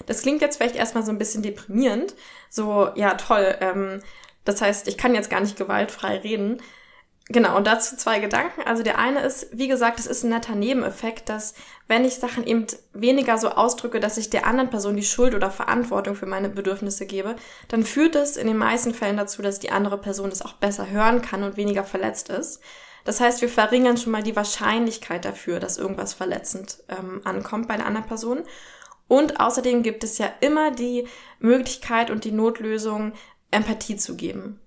Das 0.07 0.23
klingt 0.23 0.43
jetzt 0.43 0.57
vielleicht 0.57 0.77
erstmal 0.77 1.05
so 1.05 1.11
ein 1.11 1.19
bisschen 1.19 1.43
deprimierend. 1.43 2.15
So, 2.51 2.91
ja, 2.95 3.15
toll. 3.15 3.57
Ähm, 3.61 4.01
das 4.45 4.61
heißt, 4.61 4.89
ich 4.89 4.99
kann 4.99 5.15
jetzt 5.15 5.31
gar 5.31 5.41
nicht 5.41 5.57
gewaltfrei 5.57 6.19
reden. 6.19 6.61
Genau, 7.33 7.57
und 7.57 7.67
dazu 7.67 7.97
zwei 7.97 8.19
Gedanken. 8.19 8.61
Also 8.67 8.83
der 8.83 8.99
eine 8.99 9.21
ist, 9.21 9.49
wie 9.53 9.67
gesagt, 9.67 9.99
es 9.99 10.07
ist 10.07 10.23
ein 10.23 10.29
netter 10.29 10.55
Nebeneffekt, 10.55 11.31
dass 11.31 11.55
wenn 11.89 12.05
ich 12.05 12.17
Sachen 12.17 12.47
eben 12.47 12.67
weniger 12.93 13.39
so 13.39 13.49
ausdrücke, 13.49 14.01
dass 14.01 14.19
ich 14.19 14.29
der 14.29 14.47
anderen 14.47 14.69
Person 14.69 14.97
die 14.97 15.03
Schuld 15.03 15.35
oder 15.35 15.51
Verantwortung 15.51 16.15
für 16.15 16.27
meine 16.27 16.51
Bedürfnisse 16.51 17.07
gebe, 17.07 17.37
dann 17.69 17.85
führt 17.85 18.17
es 18.17 18.37
in 18.37 18.49
den 18.49 18.59
meisten 18.59 18.93
Fällen 18.93 19.17
dazu, 19.17 19.41
dass 19.41 19.61
die 19.61 19.71
andere 19.71 19.97
Person 19.97 20.29
das 20.29 20.43
auch 20.43 20.53
besser 20.53 20.91
hören 20.91 21.23
kann 21.23 21.43
und 21.43 21.57
weniger 21.57 21.85
verletzt 21.85 22.29
ist. 22.29 22.61
Das 23.05 23.19
heißt, 23.19 23.41
wir 23.41 23.49
verringern 23.49 23.97
schon 23.97 24.13
mal 24.13 24.23
die 24.23 24.37
Wahrscheinlichkeit 24.37 25.25
dafür, 25.25 25.59
dass 25.59 25.79
irgendwas 25.79 26.13
verletzend 26.13 26.85
ähm, 26.91 27.23
ankommt 27.25 27.67
bei 27.67 27.75
einer 27.75 27.87
anderen 27.87 28.07
Person. 28.07 28.43
Und 29.09 29.41
außerdem 29.41 29.83
gibt 29.83 30.05
es 30.05 30.19
ja 30.19 30.31
immer 30.41 30.71
die 30.71 31.09
Möglichkeit 31.39 32.11
und 32.11 32.25
die 32.25 32.33
Notlösung, 32.33 33.15
Empathie 33.51 33.97
zu 33.97 34.17
geben. 34.17 34.61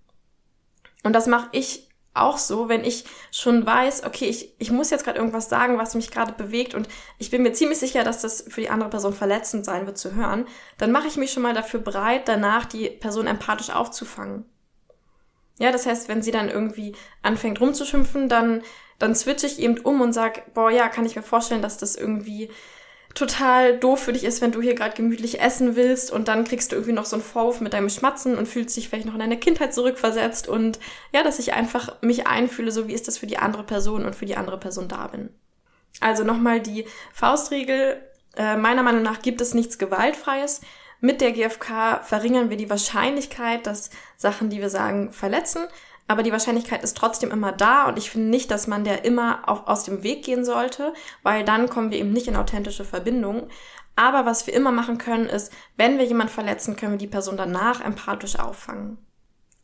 Und 1.04 1.14
das 1.14 1.28
mache 1.28 1.50
ich 1.52 1.85
auch 2.16 2.38
so, 2.38 2.70
wenn 2.70 2.84
ich 2.84 3.06
schon 3.32 3.66
weiß, 3.66 4.06
okay, 4.06 4.26
ich, 4.26 4.54
ich 4.58 4.72
muss 4.72 4.90
jetzt 4.90 5.04
gerade 5.04 5.20
irgendwas 5.20 5.50
sagen, 5.50 5.78
was 5.78 5.96
mich 5.96 6.12
gerade 6.12 6.34
bewegt 6.34 6.74
und 6.74 6.88
ich 7.18 7.30
bin 7.30 7.44
mir 7.44 7.54
ziemlich 7.54 7.78
sicher, 7.78 8.04
dass 8.04 8.22
das 8.22 8.46
für 8.48 8.62
die 8.62 8.70
andere 8.70 8.90
Person 8.90 9.14
verletzend 9.14 9.66
sein 9.66 9.86
wird 9.86 9.98
zu 9.98 10.16
hören, 10.16 10.48
dann 10.78 10.92
mache 10.92 11.08
ich 11.08 11.18
mich 11.18 11.32
schon 11.32 11.44
mal 11.44 11.54
dafür 11.54 11.80
bereit, 11.80 12.28
danach 12.28 12.66
die 12.66 12.90
Person 12.90 13.28
empathisch 13.28 13.70
aufzufangen. 13.70 14.46
Ja, 15.60 15.72
das 15.72 15.86
heißt, 15.86 16.10
wenn 16.10 16.22
sie 16.22 16.32
dann 16.32 16.50
irgendwie 16.50 16.96
anfängt 17.22 17.62
rumzuschimpfen, 17.62 18.28
dann, 18.28 18.62
dann 19.00 19.16
switche 19.16 19.48
ich 19.48 19.60
eben 19.60 19.78
um 19.80 20.02
und 20.02 20.14
sag, 20.14 20.54
boah, 20.54 20.70
ja, 20.70 20.90
kann 20.90 21.06
ich 21.06 21.16
mir 21.16 21.24
vorstellen, 21.24 21.62
dass 21.62 21.78
das 21.78 21.96
irgendwie 21.96 22.50
total 23.16 23.80
doof 23.80 24.02
für 24.02 24.14
dich 24.14 24.26
ist, 24.26 24.42
wenn 24.42 24.52
du 24.52 24.62
hier 24.62 24.76
gerade 24.76 24.96
gemütlich 24.96 25.40
essen 25.40 25.76
willst 25.76 26.12
und 26.12 26.28
dann 26.28 26.44
kriegst 26.44 26.72
du 26.72 26.76
irgendwie 26.76 26.94
noch 26.94 27.06
so 27.06 27.16
einen 27.16 27.24
Vorwurf 27.24 27.62
mit 27.62 27.74
deinem 27.74 27.90
Schmatzen 27.90 28.38
und 28.38 28.48
fühlst 28.48 28.76
dich 28.76 28.90
vielleicht 28.90 29.06
noch 29.08 29.14
in 29.14 29.20
deine 29.20 29.40
Kindheit 29.40 29.74
zurückversetzt 29.74 30.48
und 30.48 30.80
ja, 31.14 31.24
dass 31.24 31.40
ich 31.40 31.54
einfach 31.54 32.02
mich 32.02 32.28
einfühle, 32.28 32.72
so 32.72 32.88
wie 32.88 32.94
ist 32.94 33.08
das 33.08 33.18
für 33.18 33.26
die 33.26 33.38
andere 33.38 33.64
Person 33.64 34.06
und 34.06 34.16
für 34.16 34.26
die 34.26 34.36
andere 34.36 34.60
Person 34.60 34.90
da 34.90 35.08
bin. 35.08 35.30
Also 36.02 36.24
nochmal 36.24 36.60
die 36.60 36.86
Faustregel. 37.14 38.02
Äh, 38.36 38.58
meiner 38.58 38.84
Meinung 38.84 39.02
nach 39.02 39.22
gibt 39.22 39.40
es 39.40 39.54
nichts 39.54 39.78
Gewaltfreies. 39.78 40.60
Mit 41.00 41.22
der 41.22 41.32
GfK 41.32 42.02
verringern 42.04 42.50
wir 42.50 42.58
die 42.58 42.70
Wahrscheinlichkeit, 42.70 43.66
dass 43.66 43.92
Sachen, 44.18 44.50
die 44.50 44.60
wir 44.60 44.70
sagen, 44.70 45.14
verletzen. 45.14 45.68
Aber 46.08 46.22
die 46.22 46.32
Wahrscheinlichkeit 46.32 46.84
ist 46.84 46.98
trotzdem 46.98 47.32
immer 47.32 47.52
da 47.52 47.88
und 47.88 47.98
ich 47.98 48.12
finde 48.12 48.30
nicht, 48.30 48.52
dass 48.52 48.68
man 48.68 48.84
der 48.84 49.06
immer 49.06 49.50
auf, 49.50 49.68
aus 49.68 49.84
dem 49.86 50.04
Weg 50.04 50.24
gehen 50.24 50.46
sollte, 50.46 50.94
weil 51.24 51.44
dann 51.44 51.70
kommen 51.70 51.90
wir 51.90 51.98
eben 51.98 52.14
nicht 52.14 52.28
in 52.28 52.36
authentische 52.36 52.86
Verbindungen. 52.86 53.50
Aber 53.96 54.26
was 54.26 54.46
wir 54.46 54.54
immer 54.54 54.72
machen 54.72 54.98
können, 54.98 55.28
ist, 55.28 55.52
wenn 55.78 55.98
wir 55.98 56.06
jemanden 56.06 56.34
verletzen, 56.34 56.76
können 56.76 56.94
wir 56.94 57.00
die 57.00 57.08
Person 57.08 57.38
danach 57.38 57.82
empathisch 57.82 58.38
auffangen. 58.38 58.98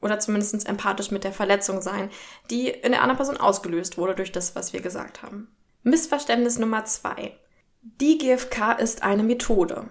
Oder 0.01 0.17
zumindest 0.17 0.67
empathisch 0.67 1.12
mit 1.12 1.24
der 1.24 1.33
Verletzung 1.33 1.81
sein, 1.81 2.10
die 2.50 2.69
in 2.69 2.91
der 2.91 3.01
anderen 3.01 3.17
Person 3.17 3.38
ausgelöst 3.38 4.00
wurde 4.00 4.15
durch 4.15 4.31
das, 4.31 4.55
was 4.55 4.74
wir 4.74 4.81
gesagt 4.81 5.21
haben. 5.21 5.48
Missverständnis 5.83 6.57
Nummer 6.57 6.86
zwei. 6.86 7.38
Die 7.81 8.17
GFK 8.17 8.79
ist 8.79 9.03
eine 9.03 9.21
Methode 9.21 9.89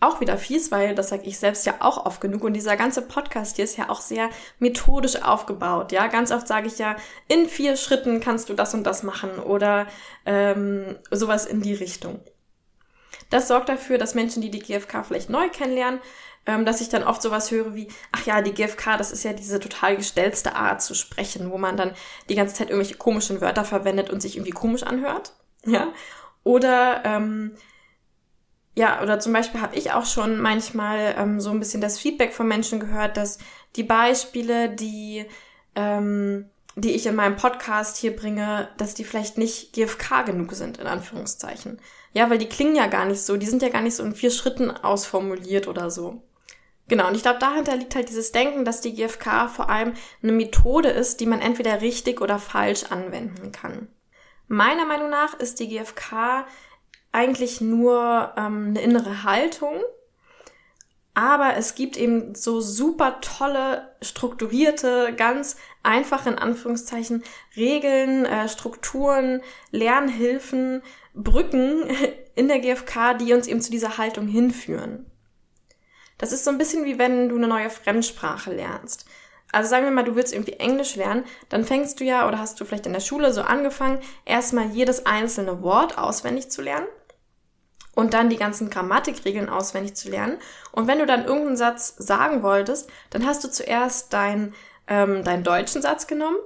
auch 0.00 0.20
wieder 0.20 0.38
fies, 0.38 0.70
weil 0.70 0.94
das 0.94 1.10
sage 1.10 1.24
ich 1.24 1.38
selbst 1.38 1.66
ja 1.66 1.74
auch 1.80 2.06
oft 2.06 2.20
genug 2.20 2.42
und 2.42 2.54
dieser 2.54 2.76
ganze 2.76 3.02
Podcast 3.02 3.56
hier 3.56 3.64
ist 3.64 3.76
ja 3.76 3.90
auch 3.90 4.00
sehr 4.00 4.30
methodisch 4.58 5.22
aufgebaut. 5.22 5.92
Ja, 5.92 6.06
ganz 6.06 6.32
oft 6.32 6.48
sage 6.48 6.66
ich 6.66 6.78
ja, 6.78 6.96
in 7.28 7.48
vier 7.48 7.76
Schritten 7.76 8.20
kannst 8.20 8.48
du 8.48 8.54
das 8.54 8.74
und 8.74 8.84
das 8.84 9.02
machen 9.02 9.38
oder 9.38 9.86
ähm, 10.24 10.96
sowas 11.10 11.46
in 11.46 11.60
die 11.60 11.74
Richtung. 11.74 12.20
Das 13.28 13.46
sorgt 13.46 13.68
dafür, 13.68 13.98
dass 13.98 14.14
Menschen, 14.14 14.42
die 14.42 14.50
die 14.50 14.58
GfK 14.58 15.04
vielleicht 15.04 15.30
neu 15.30 15.48
kennenlernen, 15.50 16.00
ähm, 16.46 16.64
dass 16.64 16.80
ich 16.80 16.88
dann 16.88 17.04
oft 17.04 17.20
sowas 17.22 17.50
höre 17.50 17.74
wie, 17.74 17.88
ach 18.12 18.24
ja, 18.24 18.40
die 18.40 18.54
GfK, 18.54 18.96
das 18.96 19.12
ist 19.12 19.22
ja 19.22 19.32
diese 19.32 19.60
total 19.60 19.96
gestellte 19.96 20.56
Art 20.56 20.82
zu 20.82 20.94
sprechen, 20.94 21.50
wo 21.50 21.58
man 21.58 21.76
dann 21.76 21.92
die 22.28 22.34
ganze 22.34 22.54
Zeit 22.54 22.70
irgendwelche 22.70 22.96
komischen 22.96 23.40
Wörter 23.40 23.64
verwendet 23.64 24.10
und 24.10 24.20
sich 24.20 24.36
irgendwie 24.36 24.52
komisch 24.52 24.82
anhört. 24.82 25.34
Ja. 25.64 25.92
Oder 26.42 27.02
ähm, 27.04 27.54
ja, 28.80 29.02
oder 29.02 29.20
zum 29.20 29.34
Beispiel 29.34 29.60
habe 29.60 29.76
ich 29.76 29.92
auch 29.92 30.06
schon 30.06 30.40
manchmal 30.40 31.14
ähm, 31.18 31.38
so 31.38 31.50
ein 31.50 31.60
bisschen 31.60 31.82
das 31.82 31.98
Feedback 31.98 32.32
von 32.32 32.48
Menschen 32.48 32.80
gehört, 32.80 33.18
dass 33.18 33.38
die 33.76 33.82
Beispiele, 33.82 34.70
die, 34.70 35.26
ähm, 35.74 36.48
die 36.76 36.92
ich 36.92 37.04
in 37.04 37.14
meinem 37.14 37.36
Podcast 37.36 37.98
hier 37.98 38.16
bringe, 38.16 38.70
dass 38.78 38.94
die 38.94 39.04
vielleicht 39.04 39.36
nicht 39.36 39.74
GFK 39.74 40.24
genug 40.24 40.52
sind, 40.52 40.78
in 40.78 40.86
Anführungszeichen. 40.86 41.78
Ja, 42.14 42.30
weil 42.30 42.38
die 42.38 42.48
klingen 42.48 42.74
ja 42.74 42.86
gar 42.86 43.04
nicht 43.04 43.20
so, 43.20 43.36
die 43.36 43.44
sind 43.44 43.60
ja 43.60 43.68
gar 43.68 43.82
nicht 43.82 43.96
so 43.96 44.02
in 44.02 44.14
vier 44.14 44.30
Schritten 44.30 44.70
ausformuliert 44.70 45.68
oder 45.68 45.90
so. 45.90 46.22
Genau, 46.88 47.06
und 47.06 47.14
ich 47.14 47.22
glaube, 47.22 47.38
dahinter 47.38 47.76
liegt 47.76 47.94
halt 47.94 48.08
dieses 48.08 48.32
Denken, 48.32 48.64
dass 48.64 48.80
die 48.80 48.94
GFK 48.94 49.50
vor 49.54 49.68
allem 49.68 49.92
eine 50.22 50.32
Methode 50.32 50.88
ist, 50.88 51.20
die 51.20 51.26
man 51.26 51.42
entweder 51.42 51.82
richtig 51.82 52.22
oder 52.22 52.38
falsch 52.38 52.84
anwenden 52.84 53.52
kann. 53.52 53.88
Meiner 54.48 54.86
Meinung 54.86 55.10
nach 55.10 55.34
ist 55.34 55.60
die 55.60 55.68
GFK 55.68 56.46
eigentlich 57.12 57.60
nur 57.60 58.32
ähm, 58.36 58.68
eine 58.68 58.82
innere 58.82 59.24
Haltung. 59.24 59.80
Aber 61.14 61.56
es 61.56 61.74
gibt 61.74 61.96
eben 61.96 62.34
so 62.34 62.60
super 62.60 63.20
tolle, 63.20 63.88
strukturierte, 64.00 65.12
ganz 65.16 65.56
einfache 65.82 66.30
in 66.30 66.38
Anführungszeichen 66.38 67.24
Regeln, 67.56 68.24
äh, 68.24 68.48
Strukturen, 68.48 69.42
Lernhilfen, 69.72 70.82
Brücken 71.14 71.82
in 72.36 72.48
der 72.48 72.60
GfK, 72.60 73.14
die 73.14 73.32
uns 73.32 73.48
eben 73.48 73.60
zu 73.60 73.70
dieser 73.70 73.98
Haltung 73.98 74.28
hinführen. 74.28 75.06
Das 76.16 76.32
ist 76.32 76.44
so 76.44 76.50
ein 76.50 76.58
bisschen 76.58 76.84
wie 76.84 76.98
wenn 76.98 77.28
du 77.28 77.36
eine 77.36 77.48
neue 77.48 77.70
Fremdsprache 77.70 78.52
lernst. 78.52 79.06
Also 79.52 79.68
sagen 79.68 79.86
wir 79.86 79.90
mal, 79.90 80.04
du 80.04 80.14
willst 80.14 80.32
irgendwie 80.32 80.52
Englisch 80.52 80.94
lernen, 80.94 81.24
dann 81.48 81.64
fängst 81.64 81.98
du 81.98 82.04
ja 82.04 82.28
oder 82.28 82.38
hast 82.38 82.60
du 82.60 82.64
vielleicht 82.64 82.86
in 82.86 82.92
der 82.92 83.00
Schule 83.00 83.32
so 83.32 83.42
angefangen, 83.42 83.98
erstmal 84.24 84.68
jedes 84.68 85.06
einzelne 85.06 85.60
Wort 85.62 85.98
auswendig 85.98 86.50
zu 86.50 86.62
lernen 86.62 86.86
und 88.00 88.14
dann 88.14 88.30
die 88.30 88.38
ganzen 88.38 88.70
Grammatikregeln 88.70 89.50
auswendig 89.50 89.94
zu 89.94 90.08
lernen. 90.08 90.38
Und 90.72 90.86
wenn 90.86 90.98
du 90.98 91.04
dann 91.04 91.26
irgendeinen 91.26 91.58
Satz 91.58 91.94
sagen 91.98 92.42
wolltest, 92.42 92.88
dann 93.10 93.26
hast 93.26 93.44
du 93.44 93.50
zuerst 93.50 94.14
dein, 94.14 94.54
ähm, 94.86 95.22
deinen 95.22 95.44
deutschen 95.44 95.82
Satz 95.82 96.06
genommen, 96.06 96.38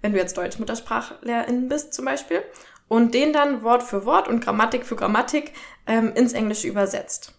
wenn 0.00 0.12
du 0.12 0.18
jetzt 0.18 0.38
Deutschmuttersprachlehrerin 0.38 1.68
bist 1.68 1.92
zum 1.92 2.06
Beispiel, 2.06 2.42
und 2.88 3.12
den 3.12 3.34
dann 3.34 3.62
Wort 3.62 3.82
für 3.82 4.06
Wort 4.06 4.26
und 4.26 4.42
Grammatik 4.42 4.86
für 4.86 4.96
Grammatik 4.96 5.52
ähm, 5.86 6.14
ins 6.14 6.32
Englische 6.32 6.66
übersetzt. 6.66 7.34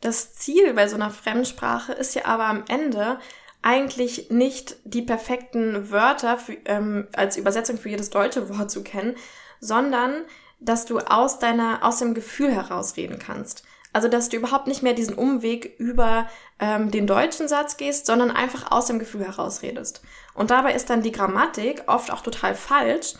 Das 0.00 0.34
Ziel 0.34 0.74
bei 0.74 0.86
so 0.86 0.94
einer 0.94 1.10
Fremdsprache 1.10 1.92
ist 1.92 2.14
ja 2.14 2.26
aber 2.26 2.44
am 2.44 2.62
Ende 2.68 3.18
eigentlich 3.62 4.30
nicht 4.30 4.76
die 4.84 5.02
perfekten 5.02 5.90
Wörter 5.90 6.38
für, 6.38 6.56
ähm, 6.66 7.08
als 7.16 7.36
Übersetzung 7.36 7.78
für 7.78 7.88
jedes 7.88 8.10
deutsche 8.10 8.48
Wort 8.48 8.70
zu 8.70 8.84
kennen, 8.84 9.16
sondern 9.58 10.24
dass 10.58 10.84
du 10.84 10.98
aus 10.98 11.38
deiner, 11.38 11.84
aus 11.84 11.98
dem 11.98 12.14
Gefühl 12.14 12.52
heraus 12.52 12.96
reden 12.96 13.18
kannst. 13.18 13.64
Also, 13.92 14.08
dass 14.08 14.28
du 14.28 14.36
überhaupt 14.36 14.66
nicht 14.66 14.82
mehr 14.82 14.92
diesen 14.92 15.14
Umweg 15.14 15.74
über 15.78 16.28
ähm, 16.58 16.90
den 16.90 17.06
deutschen 17.06 17.48
Satz 17.48 17.78
gehst, 17.78 18.04
sondern 18.06 18.30
einfach 18.30 18.70
aus 18.70 18.86
dem 18.86 18.98
Gefühl 18.98 19.24
heraus 19.24 19.62
redest. 19.62 20.02
Und 20.34 20.50
dabei 20.50 20.74
ist 20.74 20.90
dann 20.90 21.02
die 21.02 21.12
Grammatik 21.12 21.84
oft 21.86 22.10
auch 22.10 22.20
total 22.20 22.54
falsch. 22.54 23.14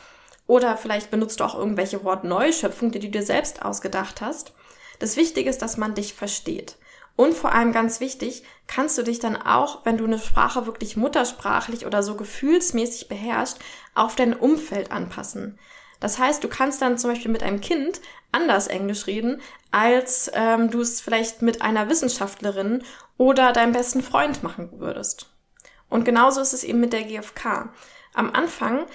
Oder 0.47 0.77
vielleicht 0.77 1.11
benutzt 1.11 1.41
du 1.41 1.45
auch 1.45 1.55
irgendwelche 1.55 2.05
Wortneuschöpfungen, 2.05 2.93
die 2.93 3.01
du 3.01 3.09
dir 3.09 3.23
selbst 3.23 3.65
ausgedacht 3.65 4.21
hast. 4.21 4.53
Das 4.99 5.17
Wichtige 5.17 5.49
ist, 5.49 5.63
dass 5.63 5.77
man 5.77 5.95
dich 5.95 6.15
versteht. 6.15 6.77
Und 7.17 7.33
vor 7.33 7.53
allem 7.53 7.73
ganz 7.73 8.01
wichtig, 8.01 8.45
kannst 8.67 8.99
du 8.99 9.03
dich 9.03 9.19
dann 9.19 9.37
auch, 9.37 9.85
wenn 9.87 9.97
du 9.97 10.05
eine 10.05 10.19
Sprache 10.19 10.67
wirklich 10.67 10.97
muttersprachlich 10.97 11.87
oder 11.87 12.03
so 12.03 12.15
gefühlsmäßig 12.15 13.09
beherrschst, 13.09 13.59
auf 13.95 14.15
dein 14.15 14.35
Umfeld 14.35 14.93
anpassen. 14.93 15.59
Das 16.01 16.19
heißt, 16.19 16.43
du 16.43 16.49
kannst 16.49 16.83
dann 16.83 16.99
zum 16.99 17.11
Beispiel 17.11 17.31
mit 17.31 17.43
einem 17.43 17.61
Kind 17.61 18.01
anders 18.33 18.67
Englisch 18.67 19.07
reden, 19.07 19.41
als 19.71 20.31
ähm, 20.35 20.71
du 20.71 20.81
es 20.81 21.01
vielleicht 21.01 21.43
mit 21.43 21.63
einer 21.63 21.89
Wissenschaftlerin 21.89 22.83
oder 23.17 23.53
deinem 23.53 23.73
besten 23.73 24.03
Freund 24.03 24.43
machen 24.43 24.71
würdest. 24.79 25.31
Und 25.89 26.05
genauso 26.05 26.41
ist 26.41 26.53
es 26.53 26.65
eben 26.65 26.81
mit 26.81 26.93
der 26.93 27.05
GfK. 27.05 27.71
Am 28.15 28.33
Anfang 28.33 28.87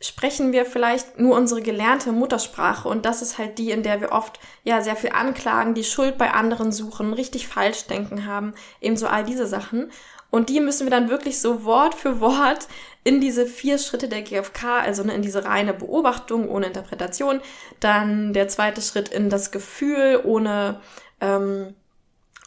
sprechen 0.00 0.52
wir 0.52 0.64
vielleicht 0.64 1.18
nur 1.18 1.36
unsere 1.36 1.60
gelernte 1.60 2.12
Muttersprache 2.12 2.88
und 2.88 3.04
das 3.04 3.20
ist 3.20 3.36
halt 3.36 3.58
die, 3.58 3.70
in 3.70 3.82
der 3.82 4.00
wir 4.00 4.12
oft 4.12 4.40
ja 4.64 4.80
sehr 4.80 4.96
viel 4.96 5.10
anklagen, 5.10 5.74
die 5.74 5.84
Schuld 5.84 6.16
bei 6.16 6.32
anderen 6.32 6.72
suchen, 6.72 7.12
richtig 7.12 7.46
falsch 7.46 7.86
denken 7.86 8.26
haben, 8.26 8.54
ebenso 8.80 9.06
all 9.06 9.24
diese 9.24 9.46
Sachen. 9.46 9.92
Und 10.30 10.48
die 10.48 10.60
müssen 10.60 10.86
wir 10.86 10.90
dann 10.90 11.10
wirklich 11.10 11.40
so 11.40 11.64
Wort 11.64 11.94
für 11.94 12.20
Wort 12.20 12.68
in 13.02 13.20
diese 13.20 13.46
vier 13.46 13.78
Schritte 13.78 14.08
der 14.08 14.22
GfK, 14.22 14.80
also 14.80 15.02
ne, 15.02 15.14
in 15.14 15.22
diese 15.22 15.44
reine 15.44 15.74
Beobachtung 15.74 16.48
ohne 16.48 16.66
Interpretation, 16.66 17.40
dann 17.80 18.32
der 18.32 18.48
zweite 18.48 18.82
Schritt 18.82 19.08
in 19.08 19.30
das 19.30 19.50
Gefühl 19.50 20.20
ohne 20.22 20.80
ähm, 21.20 21.74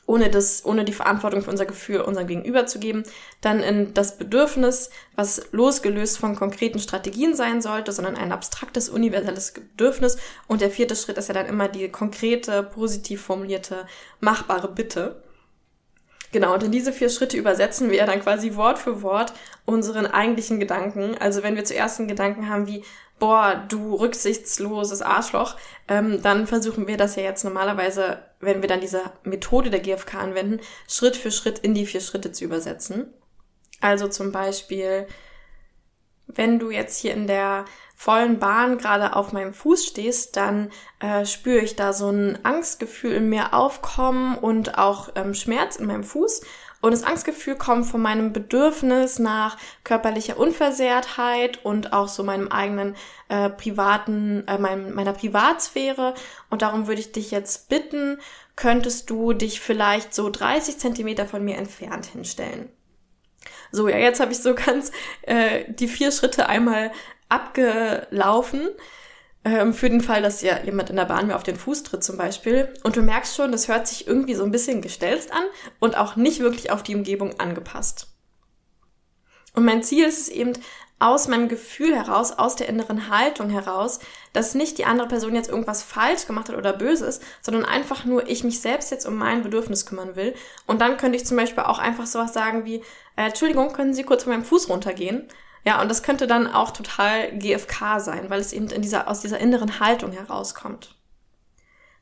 ohne 0.06 0.30
das, 0.30 0.66
ohne 0.66 0.84
die 0.84 0.94
Verantwortung 0.94 1.42
für 1.42 1.52
unser 1.52 1.66
Gefühl 1.66 2.02
unserem 2.02 2.28
Gegenüber 2.28 2.66
zu 2.66 2.80
geben, 2.80 3.04
dann 3.42 3.62
in 3.62 3.94
das 3.94 4.18
Bedürfnis, 4.18 4.90
was 5.16 5.48
losgelöst 5.52 6.18
von 6.18 6.36
konkreten 6.36 6.80
Strategien 6.80 7.36
sein 7.36 7.62
sollte, 7.62 7.92
sondern 7.94 8.18
ein 8.18 8.34
abstraktes, 8.34 8.90
universelles 8.90 9.54
Bedürfnis. 9.54 10.18
Und 10.48 10.60
der 10.62 10.72
vierte 10.72 10.96
Schritt 10.96 11.18
ist 11.18 11.30
ja 11.30 11.34
dann 11.34 11.46
immer 11.46 11.70
die 11.70 11.88
konkrete, 11.90 12.63
positiv 12.63 13.22
formulierte, 13.22 13.88
machbare 14.20 14.68
Bitte. 14.68 15.23
Genau, 16.34 16.56
und 16.56 16.63
in 16.63 16.72
diese 16.72 16.92
vier 16.92 17.10
Schritte 17.10 17.38
übersetzen 17.38 17.92
wir 17.92 18.06
dann 18.08 18.20
quasi 18.20 18.56
Wort 18.56 18.80
für 18.80 19.04
Wort 19.04 19.34
unseren 19.66 20.08
eigentlichen 20.08 20.60
Gedanken. 20.60 21.16
Also 21.20 21.44
wenn 21.44 21.56
wir 21.56 21.63
zuerst 21.63 22.00
einen 22.00 22.08
Gedanken 22.10 22.50
haben 22.50 22.66
wie, 22.66 22.84
boah, 23.20 23.63
du 23.70 23.94
rücksichtsloses 23.94 25.04
Arschloch, 25.04 25.56
ähm, 25.88 26.24
dann 26.24 26.48
versuchen 26.48 26.88
wir 26.88 26.98
das 26.98 27.16
ja 27.16 27.22
jetzt 27.22 27.44
normalerweise, 27.44 28.18
wenn 28.40 28.63
wir 28.63 28.68
dann 28.68 28.82
diese 28.82 29.04
Methode 29.24 29.70
der 29.70 29.80
GfK 29.80 30.16
anwenden, 30.16 30.60
Schritt 30.88 31.16
für 31.16 31.32
Schritt 31.32 31.60
in 31.60 31.75
die 31.75 31.86
vier 31.86 32.02
Schritte 32.02 32.32
zu 32.32 32.46
übersetzen. 32.46 33.13
Also 33.80 34.08
zum 34.08 34.32
Beispiel, 34.32 35.06
Wenn 36.27 36.60
du 36.60 36.72
jetzt 36.72 37.00
hier 37.00 37.13
in 37.13 37.27
der 37.27 37.65
vollen 37.96 38.39
Bahn 38.39 38.77
gerade 38.77 39.15
auf 39.15 39.32
meinem 39.32 39.53
Fuß 39.53 39.86
stehst, 39.86 40.36
dann 40.36 40.72
äh, 41.00 41.25
spüre 41.25 41.60
ich 41.60 41.75
da 41.75 41.94
so 41.94 42.10
ein 42.10 42.44
Angstgefühl 42.44 43.13
in 43.13 43.30
mir 43.30 43.53
aufkommen 43.53 44.38
und 44.38 44.77
auch 44.77 45.10
ähm, 45.15 45.34
Schmerz 45.34 45.75
in 45.75 45.86
meinem 45.86 46.03
Fuß. 46.03 46.42
Und 46.84 46.92
das 46.92 47.03
Angstgefühl 47.03 47.56
kommt 47.56 47.86
von 47.86 48.01
meinem 48.01 48.34
Bedürfnis 48.34 49.18
nach 49.18 49.58
körperlicher 49.86 50.38
Unversehrtheit 50.38 51.63
und 51.63 51.94
auch 51.94 52.10
so 52.10 52.25
meinem 52.25 52.50
eigenen 52.50 52.98
äh, 53.30 53.50
privaten, 53.50 54.46
äh, 54.50 54.58
meinem, 54.58 54.94
meiner 54.94 55.13
Privatsphäre. 55.13 56.13
Und 56.50 56.62
darum 56.62 56.88
würde 56.88 57.00
ich 57.00 57.13
dich 57.13 57.32
jetzt 57.32 57.70
bitten, 57.70 58.20
könntest 58.58 59.10
du 59.10 59.32
dich 59.32 59.62
vielleicht 59.62 60.13
so 60.13 60.30
30 60.30 60.77
Zentimeter 60.77 61.25
von 61.25 61.46
mir 61.46 61.58
entfernt 61.58 62.06
hinstellen. 62.08 62.70
So, 63.71 63.88
ja, 63.88 63.97
jetzt 63.97 64.19
habe 64.19 64.31
ich 64.31 64.39
so 64.39 64.53
ganz 64.55 64.91
äh, 65.23 65.65
die 65.67 65.88
vier 65.88 66.12
Schritte 66.12 66.47
einmal 66.47 66.91
abgelaufen. 67.29 68.69
Ähm, 69.45 69.73
für 69.73 69.89
den 69.89 70.01
Fall, 70.01 70.21
dass 70.21 70.41
ja 70.41 70.59
jemand 70.63 70.89
in 70.89 70.95
der 70.95 71.05
Bahn 71.05 71.27
mir 71.27 71.35
auf 71.35 71.43
den 71.43 71.57
Fuß 71.57 71.83
tritt 71.83 72.03
zum 72.03 72.17
Beispiel. 72.17 72.73
Und 72.83 72.95
du 72.95 73.01
merkst 73.01 73.35
schon, 73.35 73.51
das 73.51 73.67
hört 73.67 73.88
sich 73.88 74.07
irgendwie 74.07 74.35
so 74.35 74.43
ein 74.43 74.51
bisschen 74.51 74.81
gestelzt 74.81 75.33
an 75.33 75.43
und 75.79 75.97
auch 75.97 76.15
nicht 76.15 76.39
wirklich 76.39 76.71
auf 76.71 76.83
die 76.83 76.95
Umgebung 76.95 77.39
angepasst. 77.39 78.07
Und 79.53 79.65
mein 79.65 79.83
Ziel 79.83 80.05
ist 80.05 80.19
es 80.19 80.29
eben, 80.29 80.53
aus 81.00 81.27
meinem 81.27 81.50
Gefühl 81.50 81.95
heraus, 81.95 82.31
aus 82.31 82.55
der 82.55 82.69
inneren 82.69 83.09
Haltung 83.09 83.50
heraus, 83.50 84.00
dass 84.31 84.55
nicht 84.55 84.77
die 84.77 84.85
andere 84.85 85.07
Person 85.07 85.35
jetzt 85.35 85.50
irgendwas 85.50 85.83
falsch 85.83 86.25
gemacht 86.27 86.50
hat 86.50 86.57
oder 86.57 86.73
böses, 86.73 87.19
sondern 87.41 87.65
einfach 87.65 88.05
nur 88.05 88.27
ich 88.29 88.43
mich 88.43 88.62
selbst 88.62 88.91
jetzt 88.91 89.05
um 89.05 89.15
mein 89.15 89.43
Bedürfnis 89.43 89.85
kümmern 89.85 90.15
will. 90.15 90.33
Und 90.65 90.81
dann 90.81 90.97
könnte 90.97 91.17
ich 91.17 91.25
zum 91.25 91.38
Beispiel 91.38 91.63
auch 91.63 91.79
einfach 91.79 92.05
sowas 92.05 92.33
sagen 92.33 92.65
wie, 92.65 92.77
äh, 93.15 93.27
Entschuldigung, 93.27 93.73
können 93.73 93.93
Sie 93.93 94.03
kurz 94.03 94.23
von 94.23 94.31
meinem 94.31 94.45
Fuß 94.45 94.69
runtergehen? 94.69 95.27
Ja, 95.65 95.81
und 95.81 95.89
das 95.89 96.03
könnte 96.03 96.27
dann 96.27 96.47
auch 96.47 96.71
total 96.71 97.38
GFK 97.38 98.00
sein, 98.00 98.29
weil 98.29 98.41
es 98.41 98.53
eben 98.53 98.69
in 98.69 98.81
dieser, 98.81 99.07
aus 99.07 99.21
dieser 99.21 99.39
inneren 99.39 99.79
Haltung 99.79 100.12
herauskommt. 100.12 100.95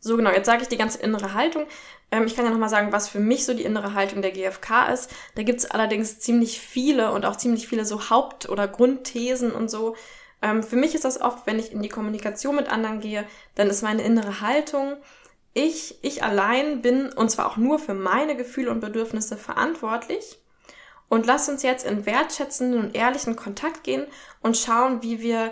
So 0.02 0.18
genau, 0.18 0.32
jetzt 0.32 0.48
sage 0.48 0.64
ich 0.64 0.68
die 0.68 0.78
ganze 0.78 1.00
innere 1.00 1.36
Haltung. 1.36 1.66
Ähm, 2.12 2.26
ich 2.26 2.36
kann 2.36 2.44
ja 2.44 2.52
nochmal 2.52 2.70
sagen, 2.70 2.92
was 2.92 3.08
für 3.08 3.20
mich 3.20 3.46
so 3.46 3.54
die 3.54 3.64
innere 3.64 3.94
Haltung 3.94 4.22
der 4.22 4.32
GfK 4.32 4.92
ist. 4.92 5.12
Da 5.36 5.44
gibt's 5.44 5.66
allerdings 5.66 6.20
ziemlich 6.20 6.60
viele 6.60 7.12
und 7.12 7.26
auch 7.26 7.38
ziemlich 7.38 7.68
viele 7.68 7.86
so 7.86 8.10
Haupt- 8.10 8.50
oder 8.50 8.68
Grundthesen 8.68 9.52
und 9.52 9.70
so. 9.70 9.96
Ähm, 10.42 10.64
für 10.64 10.76
mich 10.76 10.96
ist 10.96 11.06
das 11.06 11.22
oft, 11.22 11.46
wenn 11.46 11.60
ich 11.60 11.72
in 11.72 11.84
die 11.84 11.90
Kommunikation 11.90 12.56
mit 12.56 12.68
anderen 12.68 13.00
gehe, 13.00 13.26
dann 13.54 13.70
ist 13.70 13.84
meine 13.84 14.02
innere 14.02 14.42
Haltung, 14.42 14.98
ich, 15.54 16.00
ich 16.02 16.24
allein 16.24 16.82
bin, 16.82 17.12
und 17.14 17.30
zwar 17.30 17.48
auch 17.48 17.58
nur 17.58 17.78
für 17.78 17.94
meine 17.94 18.36
Gefühle 18.36 18.72
und 18.72 18.80
Bedürfnisse 18.80 19.38
verantwortlich 19.38 20.40
und 21.12 21.26
lass 21.26 21.50
uns 21.50 21.62
jetzt 21.62 21.86
in 21.86 22.06
wertschätzenden 22.06 22.80
und 22.80 22.96
ehrlichen 22.96 23.36
Kontakt 23.36 23.84
gehen 23.84 24.08
und 24.42 24.56
schauen, 24.56 25.04
wie 25.04 25.20
wir 25.20 25.52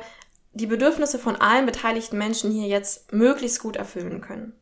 die 0.54 0.68
Bedürfnisse 0.68 1.20
von 1.20 1.36
allen 1.36 1.66
beteiligten 1.66 2.18
Menschen 2.18 2.52
hier 2.52 2.68
jetzt 2.68 3.12
möglichst 3.14 3.62
gut 3.62 3.76
erfüllen 3.76 4.22
können. 4.22 4.54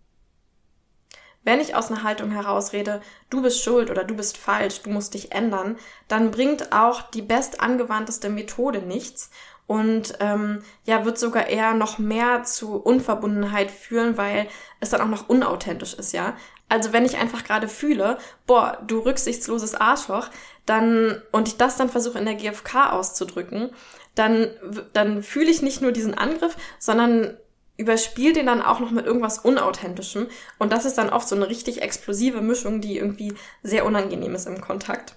Wenn 1.44 1.62
ich 1.62 1.76
aus 1.76 1.90
einer 1.90 2.04
Haltung 2.04 2.32
heraus 2.32 2.74
rede, 2.74 3.02
du 3.30 3.42
bist 3.42 3.64
schuld 3.64 3.90
oder 3.90 4.04
du 4.04 4.16
bist 4.16 4.38
falsch, 4.38 4.82
du 4.82 4.90
musst 4.90 5.14
dich 5.14 5.32
ändern, 5.32 5.78
dann 6.10 6.30
bringt 6.30 6.74
auch 6.74 7.04
die 7.04 7.22
best 7.22 7.62
angewandteste 7.62 8.28
Methode 8.28 8.82
nichts 8.82 9.30
und 9.66 10.16
ähm, 10.20 10.62
ja, 10.86 11.06
wird 11.06 11.18
sogar 11.18 11.48
eher 11.48 11.74
noch 11.74 12.00
mehr 12.00 12.44
zu 12.44 12.76
Unverbundenheit 12.76 13.72
führen, 13.72 14.18
weil 14.18 14.48
es 14.80 14.90
dann 14.90 15.02
auch 15.02 15.08
noch 15.08 15.30
unauthentisch 15.30 15.94
ist, 15.94 16.14
ja. 16.14 16.36
Also 16.70 16.92
wenn 16.92 17.06
ich 17.06 17.18
einfach 17.18 17.46
gerade 17.46 17.70
fühle, 17.70 18.18
boah, 18.46 18.84
du 18.86 19.00
rücksichtsloses 19.00 19.76
Arschloch, 19.76 20.30
dann 20.66 21.22
und 21.32 21.48
ich 21.48 21.56
das 21.56 21.78
dann 21.78 21.90
versuche 21.90 22.20
in 22.20 22.26
der 22.26 22.36
GFK 22.36 22.92
auszudrücken, 22.92 23.72
dann 24.18 24.48
dann 24.94 25.24
fühle 25.24 25.50
ich 25.50 25.62
nicht 25.62 25.82
nur 25.82 25.92
diesen 25.92 26.14
Angriff, 26.14 26.56
sondern 26.80 27.38
überspiel 27.78 28.34
den 28.34 28.48
dann 28.48 28.62
auch 28.62 28.80
noch 28.80 28.92
mit 28.92 29.06
irgendwas 29.06 29.40
unauthentischem 29.40 30.28
und 30.58 30.72
das 30.74 30.86
ist 30.86 30.98
dann 30.98 31.10
oft 31.10 31.28
so 31.28 31.36
eine 31.36 31.48
richtig 31.48 31.82
explosive 31.82 32.42
Mischung, 32.42 32.82
die 32.82 32.98
irgendwie 32.98 33.36
sehr 33.62 33.86
unangenehm 33.86 34.34
ist 34.34 34.48
im 34.48 34.62
Kontakt. 34.62 35.16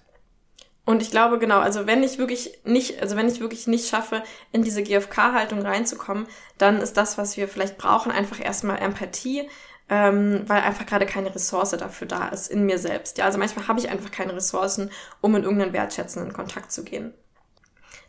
Und 0.85 1.03
ich 1.03 1.11
glaube 1.11 1.39
genau, 1.39 1.61
also 1.61 1.87
wenn 1.87 2.03
ich 2.03 2.19
wirklich 2.19 2.59
nicht, 2.65 3.01
also 3.01 3.17
wenn 3.17 3.29
ich 3.29 3.41
wirklich 3.41 3.67
nicht 3.67 3.89
schaffe, 3.89 4.23
in 4.51 4.63
diese 4.63 4.83
GFK-Haltung 4.83 5.63
reinzukommen, 5.63 6.27
dann 6.59 6.79
ist 6.79 6.97
das, 6.97 7.17
was 7.17 7.37
wir 7.37 7.49
vielleicht 7.49 7.79
brauchen, 7.79 8.11
einfach 8.11 8.45
erstmal 8.45 8.79
Empathie, 8.79 9.49
ähm, 9.89 10.43
weil 10.47 10.63
einfach 10.63 10.87
gerade 10.87 11.07
keine 11.07 11.35
Ressource 11.35 11.71
dafür 11.71 12.09
da 12.09 12.29
ist 12.29 12.51
in 12.51 12.65
mir 12.65 12.79
selbst. 12.79 13.19
Ja, 13.19 13.27
also 13.27 13.39
manchmal 13.39 13.69
habe 13.69 13.79
ich 13.79 13.89
einfach 13.89 14.11
keine 14.11 14.35
Ressourcen, 14.35 14.91
um 15.21 15.35
in 15.37 15.45
irgendeinen 15.45 15.73
wertschätzenden 15.73 16.33
Kontakt 16.33 16.73
zu 16.73 16.83
gehen. 16.85 17.15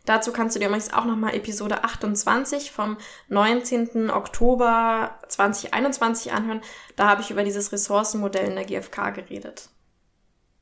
Dazu 0.04 0.32
kannst 0.32 0.56
du 0.56 0.60
dir 0.60 0.66
übrigens 0.66 0.92
auch 0.92 1.04
nochmal 1.04 1.34
Episode 1.34 1.84
28 1.84 2.72
vom 2.72 2.96
19. 3.28 4.10
Oktober 4.10 5.18
2021 5.28 6.32
anhören. 6.32 6.60
Da 6.96 7.08
habe 7.08 7.22
ich 7.22 7.30
über 7.30 7.44
dieses 7.44 7.72
Ressourcenmodell 7.72 8.48
in 8.48 8.56
der 8.56 8.64
GfK 8.64 9.10
geredet. 9.10 9.68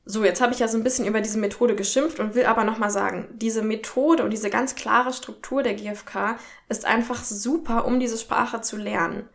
So, 0.05 0.23
jetzt 0.23 0.41
habe 0.41 0.53
ich 0.53 0.59
ja 0.59 0.67
so 0.67 0.77
ein 0.77 0.83
bisschen 0.83 1.05
über 1.05 1.21
diese 1.21 1.37
Methode 1.37 1.75
geschimpft 1.75 2.19
und 2.19 2.33
will 2.33 2.45
aber 2.45 2.63
nochmal 2.63 2.91
sagen, 2.91 3.29
diese 3.33 3.61
Methode 3.61 4.23
und 4.23 4.31
diese 4.31 4.49
ganz 4.49 4.75
klare 4.75 5.13
Struktur 5.13 5.63
der 5.63 5.75
GfK 5.75 6.37
ist 6.69 6.85
einfach 6.85 7.23
super, 7.23 7.85
um 7.85 7.99
diese 7.99 8.17
Sprache 8.17 8.61
zu 8.61 8.77
lernen. 8.77 9.29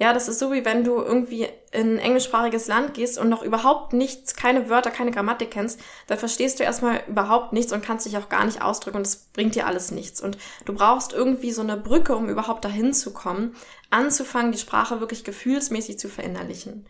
Ja, 0.00 0.14
das 0.14 0.28
ist 0.28 0.38
so 0.38 0.50
wie 0.50 0.64
wenn 0.64 0.82
du 0.82 0.94
irgendwie 0.94 1.46
in 1.72 1.96
ein 1.96 1.98
englischsprachiges 1.98 2.68
Land 2.68 2.94
gehst 2.94 3.18
und 3.18 3.28
noch 3.28 3.42
überhaupt 3.42 3.92
nichts, 3.92 4.34
keine 4.34 4.70
Wörter, 4.70 4.90
keine 4.90 5.10
Grammatik 5.10 5.50
kennst, 5.50 5.78
dann 6.06 6.16
verstehst 6.16 6.58
du 6.58 6.64
erstmal 6.64 7.02
überhaupt 7.06 7.52
nichts 7.52 7.70
und 7.70 7.84
kannst 7.84 8.06
dich 8.06 8.16
auch 8.16 8.30
gar 8.30 8.46
nicht 8.46 8.62
ausdrücken 8.62 8.96
und 8.96 9.06
es 9.06 9.16
bringt 9.16 9.56
dir 9.56 9.66
alles 9.66 9.90
nichts. 9.90 10.22
Und 10.22 10.38
du 10.64 10.72
brauchst 10.72 11.12
irgendwie 11.12 11.52
so 11.52 11.60
eine 11.60 11.76
Brücke, 11.76 12.16
um 12.16 12.30
überhaupt 12.30 12.64
dahin 12.64 12.94
zu 12.94 13.12
kommen, 13.12 13.54
anzufangen, 13.90 14.52
die 14.52 14.58
Sprache 14.58 15.00
wirklich 15.00 15.22
gefühlsmäßig 15.22 15.98
zu 15.98 16.08
verinnerlichen. 16.08 16.86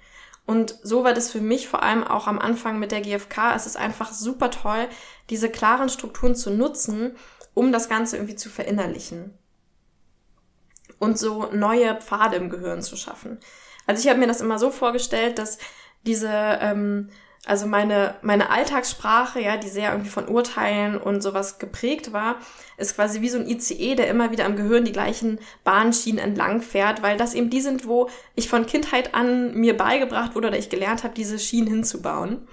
Und 0.46 0.76
so 0.84 1.02
war 1.02 1.12
das 1.12 1.32
für 1.32 1.40
mich 1.40 1.66
vor 1.66 1.82
allem 1.82 2.04
auch 2.04 2.28
am 2.28 2.38
Anfang 2.38 2.78
mit 2.78 2.92
der 2.92 3.00
GfK. 3.00 3.56
Es 3.56 3.66
ist 3.66 3.76
einfach 3.76 4.12
super 4.12 4.52
toll, 4.52 4.86
diese 5.30 5.50
klaren 5.50 5.88
Strukturen 5.88 6.36
zu 6.36 6.52
nutzen, 6.52 7.16
um 7.54 7.72
das 7.72 7.88
Ganze 7.88 8.18
irgendwie 8.18 8.36
zu 8.36 8.48
verinnerlichen 8.48 9.34
und 11.00 11.18
so 11.18 11.48
neue 11.52 11.96
Pfade 11.96 12.36
im 12.36 12.50
Gehirn 12.50 12.82
zu 12.82 12.96
schaffen. 12.96 13.40
Also 13.86 14.02
ich 14.02 14.08
habe 14.08 14.20
mir 14.20 14.28
das 14.28 14.40
immer 14.40 14.60
so 14.60 14.70
vorgestellt, 14.70 15.38
dass 15.38 15.58
diese, 16.06 16.30
ähm, 16.30 17.08
also 17.46 17.66
meine, 17.66 18.14
meine 18.22 18.50
Alltagssprache, 18.50 19.40
ja, 19.40 19.56
die 19.56 19.68
sehr 19.68 19.90
irgendwie 19.90 20.10
von 20.10 20.28
Urteilen 20.28 20.98
und 20.98 21.22
sowas 21.22 21.58
geprägt 21.58 22.12
war, 22.12 22.36
ist 22.76 22.94
quasi 22.94 23.22
wie 23.22 23.30
so 23.30 23.38
ein 23.38 23.48
ICE, 23.48 23.96
der 23.96 24.08
immer 24.08 24.30
wieder 24.30 24.44
am 24.44 24.56
Gehirn 24.56 24.84
die 24.84 24.92
gleichen 24.92 25.40
Bahnschienen 25.64 26.22
entlang 26.22 26.60
fährt, 26.60 27.02
weil 27.02 27.16
das 27.16 27.34
eben 27.34 27.50
die 27.50 27.62
sind, 27.62 27.86
wo 27.86 28.08
ich 28.36 28.48
von 28.48 28.66
Kindheit 28.66 29.14
an 29.14 29.54
mir 29.54 29.76
beigebracht 29.76 30.34
wurde 30.34 30.48
oder 30.48 30.58
ich 30.58 30.68
gelernt 30.68 31.02
habe, 31.02 31.14
diese 31.14 31.38
Schienen 31.38 31.68
hinzubauen. 31.68 32.46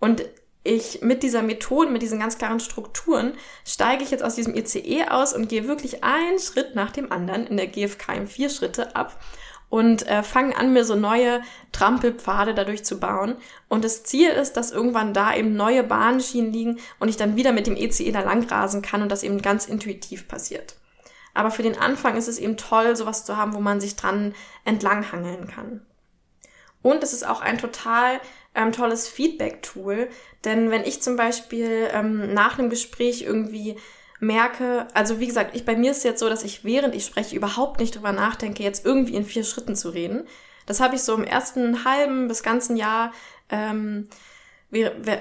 Und 0.00 0.24
ich 0.64 1.02
mit 1.02 1.22
dieser 1.22 1.42
Methode, 1.42 1.90
mit 1.90 2.02
diesen 2.02 2.18
ganz 2.18 2.38
klaren 2.38 2.58
Strukturen, 2.58 3.34
steige 3.64 4.02
ich 4.02 4.10
jetzt 4.10 4.24
aus 4.24 4.34
diesem 4.34 4.54
ICE 4.54 5.04
aus 5.08 5.34
und 5.34 5.48
gehe 5.48 5.68
wirklich 5.68 6.02
einen 6.02 6.38
Schritt 6.38 6.74
nach 6.74 6.90
dem 6.90 7.12
anderen 7.12 7.46
in 7.46 7.56
der 7.56 7.66
GFK 7.66 8.14
im 8.16 8.26
vier 8.26 8.50
Schritte 8.50 8.96
ab 8.96 9.20
und 9.68 10.06
äh, 10.06 10.22
fange 10.22 10.56
an, 10.56 10.72
mir 10.72 10.84
so 10.84 10.94
neue 10.94 11.42
Trampelpfade 11.72 12.54
dadurch 12.54 12.84
zu 12.84 12.98
bauen. 12.98 13.36
Und 13.68 13.84
das 13.84 14.04
Ziel 14.04 14.30
ist, 14.30 14.52
dass 14.52 14.70
irgendwann 14.70 15.12
da 15.12 15.34
eben 15.34 15.56
neue 15.56 15.82
Bahnschienen 15.82 16.52
liegen 16.52 16.78
und 16.98 17.08
ich 17.08 17.16
dann 17.16 17.36
wieder 17.36 17.52
mit 17.52 17.66
dem 17.66 17.76
ECE 17.76 18.12
da 18.12 18.20
lang 18.20 18.48
rasen 18.48 18.82
kann 18.82 19.02
und 19.02 19.10
das 19.10 19.22
eben 19.22 19.42
ganz 19.42 19.66
intuitiv 19.66 20.28
passiert. 20.28 20.76
Aber 21.34 21.50
für 21.50 21.64
den 21.64 21.76
Anfang 21.76 22.16
ist 22.16 22.28
es 22.28 22.38
eben 22.38 22.56
toll, 22.56 22.94
sowas 22.96 23.24
zu 23.24 23.36
haben, 23.36 23.54
wo 23.54 23.60
man 23.60 23.80
sich 23.80 23.96
dran 23.96 24.34
entlanghangeln 24.64 25.48
kann. 25.48 25.84
Und 26.80 27.02
es 27.02 27.12
ist 27.12 27.26
auch 27.26 27.40
ein 27.40 27.58
total 27.58 28.20
ähm, 28.54 28.72
tolles 28.72 29.08
Feedback-Tool. 29.08 30.08
Denn 30.44 30.70
wenn 30.70 30.84
ich 30.84 31.02
zum 31.02 31.16
Beispiel 31.16 31.88
ähm, 31.92 32.32
nach 32.34 32.58
einem 32.58 32.70
Gespräch 32.70 33.22
irgendwie 33.22 33.76
merke, 34.20 34.86
also 34.94 35.20
wie 35.20 35.26
gesagt, 35.26 35.54
ich 35.54 35.64
bei 35.64 35.76
mir 35.76 35.90
ist 35.90 36.04
jetzt 36.04 36.20
so, 36.20 36.28
dass 36.28 36.44
ich 36.44 36.64
während 36.64 36.94
ich 36.94 37.04
spreche 37.04 37.36
überhaupt 37.36 37.80
nicht 37.80 37.94
drüber 37.94 38.12
nachdenke, 38.12 38.62
jetzt 38.62 38.84
irgendwie 38.84 39.14
in 39.14 39.24
vier 39.24 39.44
Schritten 39.44 39.76
zu 39.76 39.90
reden. 39.90 40.26
Das 40.66 40.80
habe 40.80 40.94
ich 40.94 41.02
so 41.02 41.14
im 41.14 41.24
ersten 41.24 41.84
halben 41.84 42.28
bis 42.28 42.42
ganzen 42.42 42.76
Jahr, 42.76 43.12
ähm, 43.50 44.08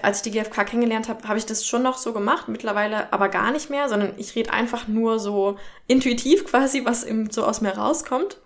als 0.02 0.17
ich 0.17 0.24
die 0.24 0.32
GfK 0.32 0.63
kennengelernt 0.65 1.10
habe, 1.10 1.28
habe 1.28 1.38
ich 1.38 1.46
das 1.46 1.65
schon 1.65 1.84
noch 1.84 1.98
so 1.98 2.12
gemacht, 2.12 2.48
mittlerweile 2.48 3.12
aber 3.13 3.30
gar 3.30 3.52
nicht 3.52 3.69
mehr, 3.69 3.88
sondern 3.88 4.13
ich 4.17 4.36
rede 4.36 4.52
einfach 4.52 4.88
nur 4.88 5.19
so 5.19 5.58
intuitiv 5.88 6.46
quasi, 6.50 6.86
was 6.86 7.04
eben 7.04 7.30
so 7.30 7.43
aus 7.46 7.62
mir 7.62 7.78
rauskommt. 7.78 8.39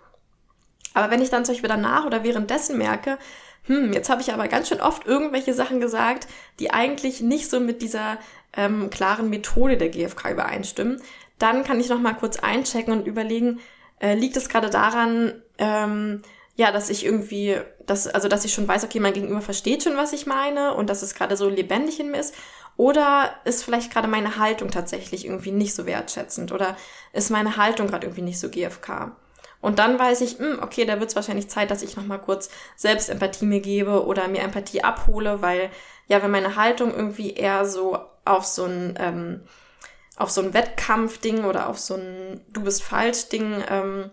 Aber 0.94 1.10
wenn 1.10 1.22
ich 1.22 1.30
dann 1.30 1.44
zum 1.44 1.54
Beispiel 1.54 1.68
danach 1.68 2.04
oder 2.04 2.24
währenddessen 2.24 2.76
merke, 2.76 3.18
hm, 3.64 3.92
jetzt 3.92 4.08
habe 4.10 4.22
ich 4.22 4.32
aber 4.32 4.48
ganz 4.48 4.68
schön 4.68 4.80
oft 4.80 5.06
irgendwelche 5.06 5.54
Sachen 5.54 5.80
gesagt, 5.80 6.26
die 6.58 6.70
eigentlich 6.70 7.20
nicht 7.20 7.50
so 7.50 7.60
mit 7.60 7.82
dieser 7.82 8.18
ähm, 8.56 8.90
klaren 8.90 9.28
Methode 9.30 9.76
der 9.76 9.90
GfK 9.90 10.30
übereinstimmen, 10.30 11.02
dann 11.38 11.64
kann 11.64 11.80
ich 11.80 11.88
noch 11.88 12.00
mal 12.00 12.14
kurz 12.14 12.38
einchecken 12.38 12.92
und 12.92 13.06
überlegen, 13.06 13.60
äh, 14.00 14.14
liegt 14.14 14.36
es 14.36 14.48
gerade 14.48 14.70
daran, 14.70 15.42
ähm, 15.58 16.22
ja, 16.56 16.72
dass 16.72 16.90
ich 16.90 17.04
irgendwie, 17.04 17.56
dass, 17.86 18.08
also 18.08 18.26
dass 18.28 18.44
ich 18.44 18.52
schon 18.52 18.66
weiß, 18.66 18.84
okay, 18.84 18.98
mein 19.00 19.12
Gegenüber 19.12 19.40
versteht 19.42 19.84
schon, 19.84 19.96
was 19.96 20.12
ich 20.12 20.26
meine 20.26 20.74
und 20.74 20.90
dass 20.90 21.02
es 21.02 21.14
gerade 21.14 21.36
so 21.36 21.48
lebendig 21.48 22.00
in 22.00 22.10
mir 22.10 22.18
ist, 22.20 22.34
Oder 22.78 23.34
ist 23.44 23.64
vielleicht 23.64 23.92
gerade 23.92 24.06
meine 24.08 24.36
Haltung 24.38 24.70
tatsächlich 24.70 25.26
irgendwie 25.26 25.50
nicht 25.50 25.74
so 25.74 25.84
wertschätzend? 25.84 26.52
Oder 26.52 26.76
ist 27.12 27.28
meine 27.30 27.56
Haltung 27.56 27.88
gerade 27.88 28.06
irgendwie 28.06 28.22
nicht 28.22 28.38
so 28.38 28.48
GFK? 28.48 29.16
Und 29.60 29.78
dann 29.78 29.98
weiß 29.98 30.20
ich, 30.20 30.38
mh, 30.38 30.46
hm, 30.46 30.62
okay, 30.62 30.84
da 30.84 31.00
wird 31.00 31.10
es 31.10 31.16
wahrscheinlich 31.16 31.48
Zeit, 31.48 31.70
dass 31.70 31.82
ich 31.82 31.96
nochmal 31.96 32.20
kurz 32.20 32.48
selbst 32.76 33.08
Empathie 33.08 33.46
mir 33.46 33.60
gebe 33.60 34.06
oder 34.06 34.28
mir 34.28 34.42
Empathie 34.42 34.84
abhole, 34.84 35.42
weil 35.42 35.70
ja, 36.06 36.22
wenn 36.22 36.30
meine 36.30 36.56
Haltung 36.56 36.94
irgendwie 36.94 37.32
eher 37.32 37.64
so 37.64 37.98
auf 38.24 38.44
so 38.44 38.64
ein, 38.64 38.94
ähm, 38.98 39.40
auf 40.16 40.30
so 40.30 40.40
ein 40.40 40.54
Wettkampf-Ding 40.54 41.44
oder 41.44 41.68
auf 41.68 41.78
so 41.78 41.94
ein 41.94 42.40
Du 42.52 42.62
bist 42.62 42.82
falsch-Ding 42.82 43.64
ähm, 43.68 44.10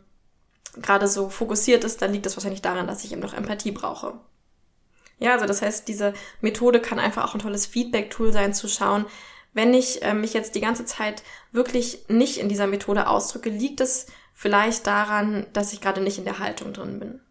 gerade 0.82 1.08
so 1.08 1.30
fokussiert 1.30 1.84
ist, 1.84 2.02
dann 2.02 2.12
liegt 2.12 2.26
es 2.26 2.36
wahrscheinlich 2.36 2.62
daran, 2.62 2.88
dass 2.88 3.04
ich 3.04 3.12
eben 3.12 3.22
noch 3.22 3.34
Empathie 3.34 3.72
brauche. 3.72 4.14
Ja, 5.20 5.34
also 5.34 5.46
das 5.46 5.62
heißt, 5.62 5.88
diese 5.88 6.14
Methode 6.42 6.82
kann 6.82 7.00
einfach 7.00 7.24
auch 7.24 7.34
ein 7.34 7.40
tolles 7.40 7.66
Feedback-Tool 7.66 8.34
sein, 8.34 8.54
zu 8.54 8.68
schauen, 8.68 9.06
wenn 9.56 9.74
ich 9.74 10.04
äh, 10.04 10.14
mich 10.14 10.34
jetzt 10.34 10.54
die 10.54 10.62
ganze 10.62 10.86
Zeit 10.86 11.24
wirklich 11.52 12.06
nicht 12.10 12.38
in 12.38 12.50
dieser 12.50 12.68
Methode 12.68 13.08
ausdrücke, 13.08 13.50
liegt 13.50 13.82
es 13.82 14.06
vielleicht 14.34 14.86
daran, 14.86 15.48
dass 15.54 15.74
ich 15.74 15.82
gerade 15.82 16.02
nicht 16.02 16.20
in 16.20 16.26
der 16.26 16.40
Haltung 16.40 16.74
drin 16.74 17.00
bin. 17.00 17.22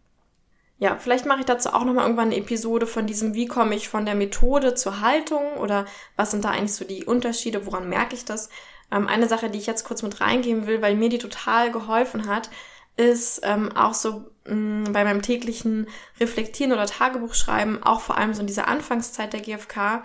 Ja, 0.79 0.97
vielleicht 0.97 1.25
mache 1.25 1.41
ich 1.41 1.45
dazu 1.45 1.69
auch 1.69 1.85
nochmal 1.85 2.03
irgendwann 2.03 2.31
eine 2.31 2.37
Episode 2.37 2.87
von 2.87 3.05
diesem, 3.05 3.35
wie 3.35 3.45
komme 3.45 3.75
ich 3.75 3.87
von 3.87 4.05
der 4.05 4.15
Methode 4.15 4.73
zur 4.73 4.99
Haltung 4.99 5.55
oder 5.57 5.85
was 6.17 6.31
sind 6.31 6.43
da 6.43 6.49
eigentlich 6.49 6.73
so 6.73 6.83
die 6.83 7.05
Unterschiede, 7.05 7.65
woran 7.65 7.87
merke 7.87 8.15
ich 8.15 8.25
das? 8.25 8.49
Ähm, 8.91 9.07
eine 9.07 9.29
Sache, 9.29 9.49
die 9.51 9.59
ich 9.59 9.67
jetzt 9.67 9.85
kurz 9.85 10.01
mit 10.01 10.19
reingeben 10.19 10.65
will, 10.65 10.81
weil 10.81 10.95
mir 10.95 11.09
die 11.09 11.19
total 11.19 11.71
geholfen 11.71 12.27
hat, 12.27 12.49
ist 12.97 13.41
ähm, 13.43 13.71
auch 13.75 13.93
so 13.93 14.25
mh, 14.45 14.55
mm, 14.89 14.93
bei 14.93 15.03
meinem 15.03 15.21
täglichen 15.21 15.87
Reflektieren 16.19 16.73
oder 16.73 16.87
Tagebuchschreiben, 16.87 17.83
auch 17.83 18.01
vor 18.01 18.17
allem 18.17 18.33
so 18.33 18.41
in 18.41 18.47
dieser 18.47 18.67
Anfangszeit 18.67 19.31
der 19.31 19.41
GfK, 19.41 20.03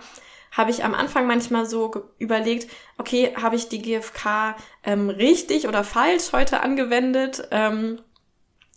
habe 0.51 0.71
ich 0.71 0.83
am 0.83 0.93
Anfang 0.93 1.27
manchmal 1.27 1.65
so 1.65 2.09
überlegt, 2.19 2.69
okay, 2.97 3.33
habe 3.41 3.55
ich 3.55 3.69
die 3.69 3.81
GfK 3.81 4.55
ähm, 4.83 5.09
richtig 5.09 5.67
oder 5.67 5.83
falsch 5.83 6.33
heute 6.33 6.61
angewendet? 6.61 7.47
Ähm, 7.51 7.99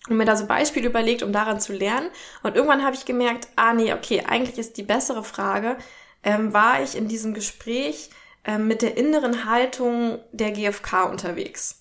und 0.09 0.19
mir 0.19 0.27
da 0.27 0.37
so 0.37 0.47
Beispiele 0.47 0.87
überlegt, 0.87 1.23
um 1.23 1.33
daran 1.33 1.61
zu 1.61 1.73
lernen. 1.73 2.11
Und 2.43 2.57
irgendwann 2.57 2.85
habe 2.85 2.95
ich 2.95 3.07
gemerkt, 3.07 3.49
ah 3.57 3.73
nee, 3.73 3.93
okay, 3.93 4.23
eigentlich 4.27 4.59
ist 4.59 4.77
die 4.77 4.83
bessere 4.83 5.25
Frage, 5.25 5.79
ähm, 6.23 6.53
war 6.53 6.83
ich 6.83 6.97
in 6.97 7.09
diesem 7.09 7.33
Gespräch 7.33 8.11
ähm, 8.45 8.67
mit 8.69 8.83
der 8.83 8.97
inneren 8.97 9.47
Haltung 9.47 10.19
der 10.33 10.53
GfK 10.53 11.05
unterwegs? 11.05 11.81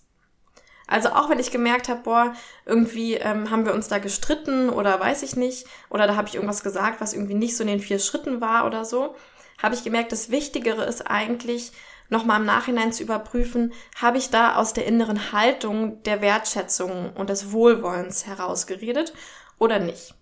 Also 0.87 1.09
auch 1.09 1.29
wenn 1.29 1.39
ich 1.39 1.51
gemerkt 1.51 1.89
habe, 1.89 2.01
boah, 2.03 2.33
irgendwie 2.65 3.15
ähm, 3.15 3.49
haben 3.49 3.65
wir 3.65 3.73
uns 3.73 3.87
da 3.87 3.99
gestritten 3.99 4.69
oder 4.69 4.99
weiß 4.99 5.23
ich 5.23 5.35
nicht, 5.35 5.65
oder 5.89 6.07
da 6.07 6.15
habe 6.15 6.27
ich 6.27 6.35
irgendwas 6.35 6.63
gesagt, 6.63 7.01
was 7.01 7.13
irgendwie 7.13 7.35
nicht 7.35 7.55
so 7.57 7.63
in 7.63 7.69
den 7.69 7.79
vier 7.79 7.99
Schritten 7.99 8.41
war 8.41 8.65
oder 8.65 8.85
so, 8.85 9.15
habe 9.61 9.75
ich 9.75 9.83
gemerkt, 9.83 10.11
das 10.11 10.29
Wichtigere 10.29 10.83
ist 10.83 11.07
eigentlich, 11.07 11.71
nochmal 12.09 12.39
im 12.39 12.45
Nachhinein 12.45 12.93
zu 12.93 13.03
überprüfen, 13.03 13.73
habe 13.99 14.17
ich 14.17 14.29
da 14.29 14.55
aus 14.55 14.73
der 14.73 14.85
inneren 14.85 15.31
Haltung 15.31 16.03
der 16.03 16.21
Wertschätzung 16.21 17.13
und 17.13 17.29
des 17.29 17.51
Wohlwollens 17.51 18.25
herausgeredet 18.25 19.13
oder 19.57 19.79
nicht. 19.79 20.15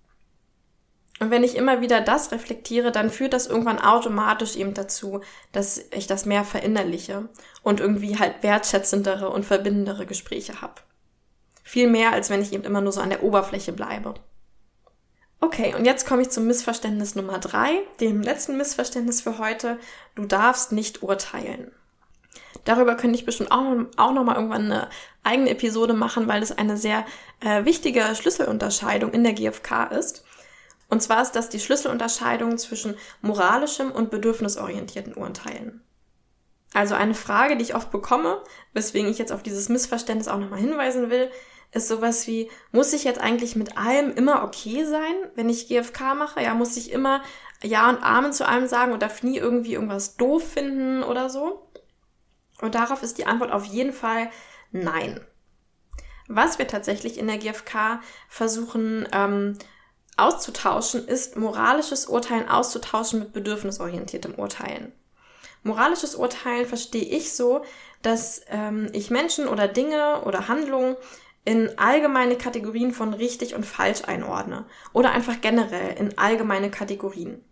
Und 1.19 1.29
wenn 1.29 1.43
ich 1.43 1.55
immer 1.55 1.81
wieder 1.81 2.01
das 2.01 2.31
reflektiere, 2.31 2.91
dann 2.91 3.11
führt 3.11 3.33
das 3.33 3.45
irgendwann 3.45 3.77
automatisch 3.77 4.55
eben 4.55 4.73
dazu, 4.73 5.21
dass 5.51 5.77
ich 5.91 6.07
das 6.07 6.25
mehr 6.25 6.43
verinnerliche 6.43 7.29
und 7.61 7.79
irgendwie 7.79 8.17
halt 8.17 8.41
wertschätzendere 8.41 9.29
und 9.29 9.45
verbindendere 9.45 10.07
Gespräche 10.07 10.61
habe. 10.61 10.81
Viel 11.63 11.87
mehr, 11.87 12.11
als 12.11 12.31
wenn 12.31 12.41
ich 12.41 12.53
eben 12.53 12.63
immer 12.63 12.81
nur 12.81 12.91
so 12.91 13.01
an 13.01 13.11
der 13.11 13.21
Oberfläche 13.21 13.71
bleibe. 13.71 14.15
Okay, 15.43 15.73
und 15.75 15.85
jetzt 15.85 16.05
komme 16.05 16.21
ich 16.21 16.29
zum 16.29 16.45
Missverständnis 16.45 17.15
Nummer 17.15 17.39
drei, 17.39 17.81
dem 17.99 18.21
letzten 18.21 18.57
Missverständnis 18.57 19.21
für 19.21 19.39
heute. 19.39 19.79
Du 20.13 20.25
darfst 20.25 20.71
nicht 20.71 21.01
urteilen. 21.01 21.71
Darüber 22.63 22.95
könnte 22.95 23.17
ich 23.17 23.25
bestimmt 23.25 23.51
auch, 23.51 23.63
auch 23.97 24.13
nochmal 24.13 24.35
irgendwann 24.35 24.65
eine 24.65 24.89
eigene 25.23 25.49
Episode 25.49 25.93
machen, 25.93 26.27
weil 26.27 26.43
es 26.43 26.51
eine 26.51 26.77
sehr 26.77 27.05
äh, 27.39 27.65
wichtige 27.65 28.03
Schlüsselunterscheidung 28.13 29.11
in 29.13 29.23
der 29.23 29.33
GfK 29.33 29.85
ist. 29.85 30.23
Und 30.89 31.01
zwar 31.01 31.23
ist 31.23 31.31
das 31.31 31.49
die 31.49 31.59
Schlüsselunterscheidung 31.59 32.59
zwischen 32.59 32.95
moralischem 33.21 33.91
und 33.91 34.11
bedürfnisorientierten 34.11 35.15
Urteilen. 35.15 35.81
Also 36.73 36.93
eine 36.93 37.15
Frage, 37.15 37.57
die 37.57 37.63
ich 37.63 37.75
oft 37.75 37.91
bekomme, 37.91 38.43
weswegen 38.73 39.09
ich 39.09 39.17
jetzt 39.17 39.31
auf 39.31 39.41
dieses 39.41 39.69
Missverständnis 39.69 40.27
auch 40.27 40.37
nochmal 40.37 40.59
hinweisen 40.59 41.09
will, 41.09 41.31
ist 41.71 41.87
sowas 41.87 42.27
wie, 42.27 42.49
muss 42.71 42.93
ich 42.93 43.03
jetzt 43.03 43.21
eigentlich 43.21 43.55
mit 43.55 43.77
allem 43.77 44.13
immer 44.13 44.43
okay 44.43 44.83
sein, 44.85 45.13
wenn 45.35 45.49
ich 45.49 45.67
GFK 45.67 46.15
mache? 46.15 46.41
Ja, 46.41 46.53
muss 46.53 46.75
ich 46.75 46.91
immer 46.91 47.23
Ja 47.63 47.89
und 47.89 48.03
Amen 48.03 48.33
zu 48.33 48.47
allem 48.47 48.67
sagen 48.67 48.91
und 48.91 49.01
darf 49.01 49.23
nie 49.23 49.37
irgendwie 49.37 49.73
irgendwas 49.73 50.17
doof 50.17 50.51
finden 50.51 51.01
oder 51.03 51.29
so? 51.29 51.67
Und 52.59 52.75
darauf 52.75 53.03
ist 53.03 53.17
die 53.17 53.25
Antwort 53.25 53.51
auf 53.51 53.65
jeden 53.65 53.93
Fall 53.93 54.29
nein. 54.71 55.25
Was 56.27 56.59
wir 56.59 56.67
tatsächlich 56.67 57.17
in 57.17 57.27
der 57.27 57.37
GfK 57.37 58.01
versuchen 58.27 59.07
ähm, 59.11 59.57
auszutauschen, 60.17 61.07
ist 61.07 61.37
moralisches 61.37 62.05
Urteilen 62.05 62.47
auszutauschen 62.47 63.19
mit 63.19 63.33
bedürfnisorientiertem 63.33 64.35
Urteilen. 64.35 64.91
Moralisches 65.63 66.15
Urteilen 66.15 66.65
verstehe 66.65 67.03
ich 67.03 67.33
so, 67.33 67.63
dass 68.01 68.41
ähm, 68.47 68.89
ich 68.93 69.09
Menschen 69.09 69.47
oder 69.47 69.67
Dinge 69.67 70.23
oder 70.23 70.47
Handlungen 70.47 70.95
in 71.43 71.77
allgemeine 71.79 72.37
Kategorien 72.37 72.93
von 72.93 73.13
richtig 73.13 73.55
und 73.55 73.65
falsch 73.65 74.03
einordne 74.05 74.65
oder 74.93 75.11
einfach 75.11 75.41
generell 75.41 75.97
in 75.97 76.17
allgemeine 76.17 76.69
Kategorien. 76.69 77.43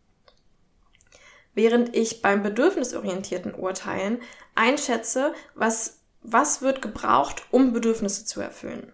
Während 1.56 1.96
ich 1.96 2.22
beim 2.22 2.44
bedürfnisorientierten 2.44 3.54
Urteilen 3.56 4.22
einschätze, 4.56 5.34
was, 5.56 6.02
was 6.22 6.62
wird 6.62 6.82
gebraucht, 6.82 7.44
um 7.50 7.74
Bedürfnisse 7.74 8.26
zu 8.26 8.40
erfüllen. 8.40 8.94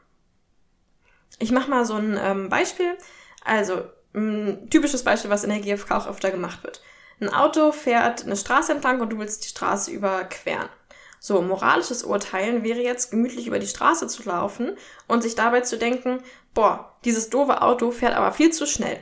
Ich 1.40 1.52
mache 1.52 1.70
mal 1.70 1.86
so 1.86 1.96
ein 1.96 2.18
ähm, 2.20 2.50
Beispiel. 2.50 2.98
Also, 3.44 3.84
ein 4.14 4.70
typisches 4.70 5.04
Beispiel, 5.04 5.30
was 5.30 5.44
in 5.44 5.50
der 5.50 5.60
GfK 5.60 5.92
auch 5.92 6.08
öfter 6.08 6.32
gemacht 6.32 6.64
wird. 6.64 6.82
Ein 7.20 7.30
Auto 7.30 7.72
fährt 7.72 8.24
eine 8.24 8.36
Straße 8.36 8.72
entlang 8.72 9.02
und 9.02 9.10
du 9.10 9.20
willst 9.20 9.44
die 9.44 9.50
Straße 9.50 9.92
überqueren. 9.92 10.70
So, 11.26 11.42
moralisches 11.42 12.04
Urteilen 12.04 12.64
wäre 12.64 12.82
jetzt, 12.82 13.10
gemütlich 13.10 13.48
über 13.48 13.58
die 13.58 13.66
Straße 13.66 14.06
zu 14.06 14.22
laufen 14.30 14.78
und 15.08 15.24
sich 15.24 15.34
dabei 15.34 15.62
zu 15.62 15.76
denken, 15.76 16.20
boah, 16.54 16.94
dieses 17.04 17.32
doofe 17.32 17.64
Auto 17.64 17.90
fährt 17.90 18.14
aber 18.14 18.32
viel 18.32 18.54
zu 18.54 18.68
schnell. 18.68 19.00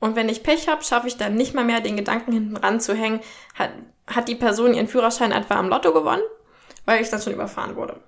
Und 0.00 0.16
wenn 0.16 0.28
ich 0.28 0.42
Pech 0.42 0.66
habe, 0.66 0.82
schaffe 0.82 1.06
ich 1.06 1.16
dann 1.16 1.36
nicht 1.36 1.54
mal 1.54 1.64
mehr 1.64 1.80
den 1.80 1.96
Gedanken 1.96 2.32
hinten 2.32 2.56
ranzuhängen, 2.56 3.20
hat, 3.54 3.70
hat 4.08 4.26
die 4.26 4.34
Person 4.34 4.74
ihren 4.74 4.88
Führerschein 4.88 5.30
etwa 5.30 5.60
am 5.60 5.68
Lotto 5.68 5.92
gewonnen, 5.92 6.24
weil 6.86 7.02
ich 7.02 7.08
dann 7.08 7.22
schon 7.22 7.34
überfahren 7.34 7.76
wurde. 7.76 8.00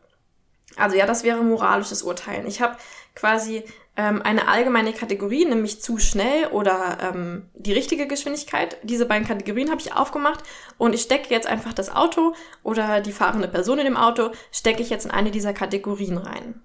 Also 0.74 0.96
ja, 0.96 1.06
das 1.06 1.22
wäre 1.22 1.44
moralisches 1.44 2.02
Urteilen. 2.02 2.48
Ich 2.48 2.60
habe 2.60 2.76
quasi 3.14 3.62
ähm, 3.96 4.22
eine 4.22 4.48
allgemeine 4.48 4.92
Kategorie, 4.92 5.44
nämlich 5.44 5.82
zu 5.82 5.98
schnell 5.98 6.46
oder 6.46 6.98
ähm, 7.00 7.50
die 7.54 7.72
richtige 7.72 8.06
Geschwindigkeit. 8.06 8.78
Diese 8.82 9.06
beiden 9.06 9.26
Kategorien 9.26 9.70
habe 9.70 9.80
ich 9.80 9.94
aufgemacht 9.94 10.42
und 10.78 10.94
ich 10.94 11.02
stecke 11.02 11.32
jetzt 11.32 11.46
einfach 11.46 11.74
das 11.74 11.94
Auto 11.94 12.34
oder 12.62 13.00
die 13.00 13.12
fahrende 13.12 13.48
Person 13.48 13.78
in 13.78 13.84
dem 13.84 13.96
Auto, 13.96 14.30
stecke 14.50 14.82
ich 14.82 14.90
jetzt 14.90 15.04
in 15.04 15.10
eine 15.10 15.30
dieser 15.30 15.52
Kategorien 15.52 16.16
rein. 16.16 16.62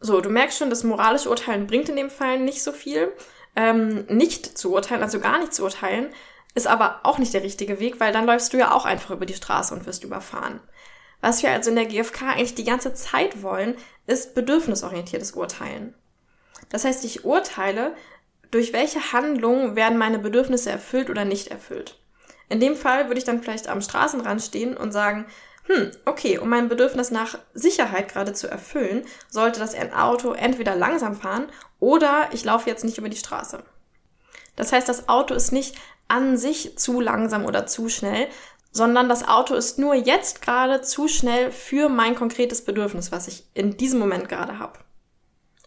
So, 0.00 0.20
du 0.20 0.30
merkst 0.30 0.58
schon, 0.58 0.70
das 0.70 0.84
moralische 0.84 1.28
Urteilen 1.28 1.66
bringt 1.66 1.88
in 1.88 1.96
dem 1.96 2.10
Fall 2.10 2.38
nicht 2.38 2.62
so 2.62 2.72
viel. 2.72 3.12
Ähm, 3.56 4.04
nicht 4.08 4.58
zu 4.58 4.72
urteilen, 4.72 5.02
also 5.02 5.20
gar 5.20 5.38
nicht 5.38 5.54
zu 5.54 5.62
urteilen, 5.62 6.08
ist 6.54 6.66
aber 6.66 7.00
auch 7.04 7.18
nicht 7.18 7.32
der 7.34 7.42
richtige 7.42 7.78
Weg, 7.78 8.00
weil 8.00 8.12
dann 8.12 8.26
läufst 8.26 8.52
du 8.52 8.56
ja 8.56 8.72
auch 8.72 8.84
einfach 8.84 9.10
über 9.10 9.26
die 9.26 9.34
Straße 9.34 9.72
und 9.72 9.86
wirst 9.86 10.02
überfahren. 10.02 10.60
Was 11.20 11.42
wir 11.42 11.50
also 11.50 11.70
in 11.70 11.76
der 11.76 11.86
GfK 11.86 12.32
eigentlich 12.32 12.54
die 12.54 12.64
ganze 12.64 12.94
Zeit 12.94 13.42
wollen, 13.42 13.76
ist 14.06 14.34
bedürfnisorientiertes 14.34 15.32
Urteilen. 15.32 15.94
Das 16.68 16.84
heißt, 16.84 17.04
ich 17.04 17.24
urteile, 17.24 17.94
durch 18.50 18.72
welche 18.72 19.12
Handlungen 19.12 19.76
werden 19.76 19.98
meine 19.98 20.18
Bedürfnisse 20.18 20.70
erfüllt 20.70 21.10
oder 21.10 21.24
nicht 21.24 21.48
erfüllt. 21.48 21.98
In 22.48 22.60
dem 22.60 22.76
Fall 22.76 23.08
würde 23.08 23.18
ich 23.18 23.24
dann 23.24 23.42
vielleicht 23.42 23.68
am 23.68 23.80
Straßenrand 23.80 24.42
stehen 24.42 24.76
und 24.76 24.92
sagen, 24.92 25.26
hm, 25.66 25.90
okay, 26.04 26.38
um 26.38 26.50
mein 26.50 26.68
Bedürfnis 26.68 27.10
nach 27.10 27.38
Sicherheit 27.54 28.12
gerade 28.12 28.34
zu 28.34 28.48
erfüllen, 28.48 29.04
sollte 29.30 29.60
das 29.60 29.74
Auto 29.94 30.32
entweder 30.32 30.76
langsam 30.76 31.16
fahren 31.16 31.46
oder 31.80 32.28
ich 32.32 32.44
laufe 32.44 32.68
jetzt 32.68 32.84
nicht 32.84 32.98
über 32.98 33.08
die 33.08 33.16
Straße. 33.16 33.62
Das 34.56 34.72
heißt, 34.72 34.88
das 34.88 35.08
Auto 35.08 35.34
ist 35.34 35.52
nicht 35.52 35.76
an 36.06 36.36
sich 36.36 36.78
zu 36.78 37.00
langsam 37.00 37.46
oder 37.46 37.66
zu 37.66 37.88
schnell, 37.88 38.28
sondern 38.72 39.08
das 39.08 39.26
Auto 39.26 39.54
ist 39.54 39.78
nur 39.78 39.94
jetzt 39.94 40.42
gerade 40.42 40.82
zu 40.82 41.08
schnell 41.08 41.50
für 41.50 41.88
mein 41.88 42.14
konkretes 42.14 42.64
Bedürfnis, 42.64 43.10
was 43.10 43.26
ich 43.26 43.44
in 43.54 43.76
diesem 43.76 44.00
Moment 44.00 44.28
gerade 44.28 44.58
habe. 44.58 44.78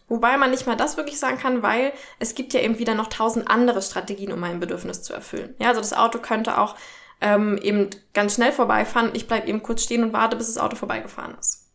Wobei 0.08 0.36
man 0.36 0.50
nicht 0.50 0.66
mal 0.66 0.76
das 0.76 0.96
wirklich 0.96 1.18
sagen 1.18 1.38
kann, 1.38 1.62
weil 1.62 1.92
es 2.18 2.34
gibt 2.34 2.54
ja 2.54 2.60
eben 2.60 2.78
wieder 2.78 2.94
noch 2.94 3.08
tausend 3.08 3.50
andere 3.50 3.82
Strategien, 3.82 4.32
um 4.32 4.40
mein 4.40 4.60
Bedürfnis 4.60 5.02
zu 5.02 5.12
erfüllen. 5.12 5.54
Ja, 5.58 5.68
also 5.68 5.80
das 5.80 5.92
Auto 5.92 6.18
könnte 6.18 6.58
auch 6.58 6.76
ähm, 7.20 7.58
eben 7.58 7.90
ganz 8.14 8.34
schnell 8.34 8.52
vorbeifahren. 8.52 9.10
Ich 9.12 9.26
bleib 9.26 9.46
eben 9.46 9.62
kurz 9.62 9.82
stehen 9.82 10.02
und 10.02 10.12
warte, 10.12 10.36
bis 10.36 10.46
das 10.46 10.58
Auto 10.58 10.76
vorbeigefahren 10.76 11.36
ist. 11.38 11.66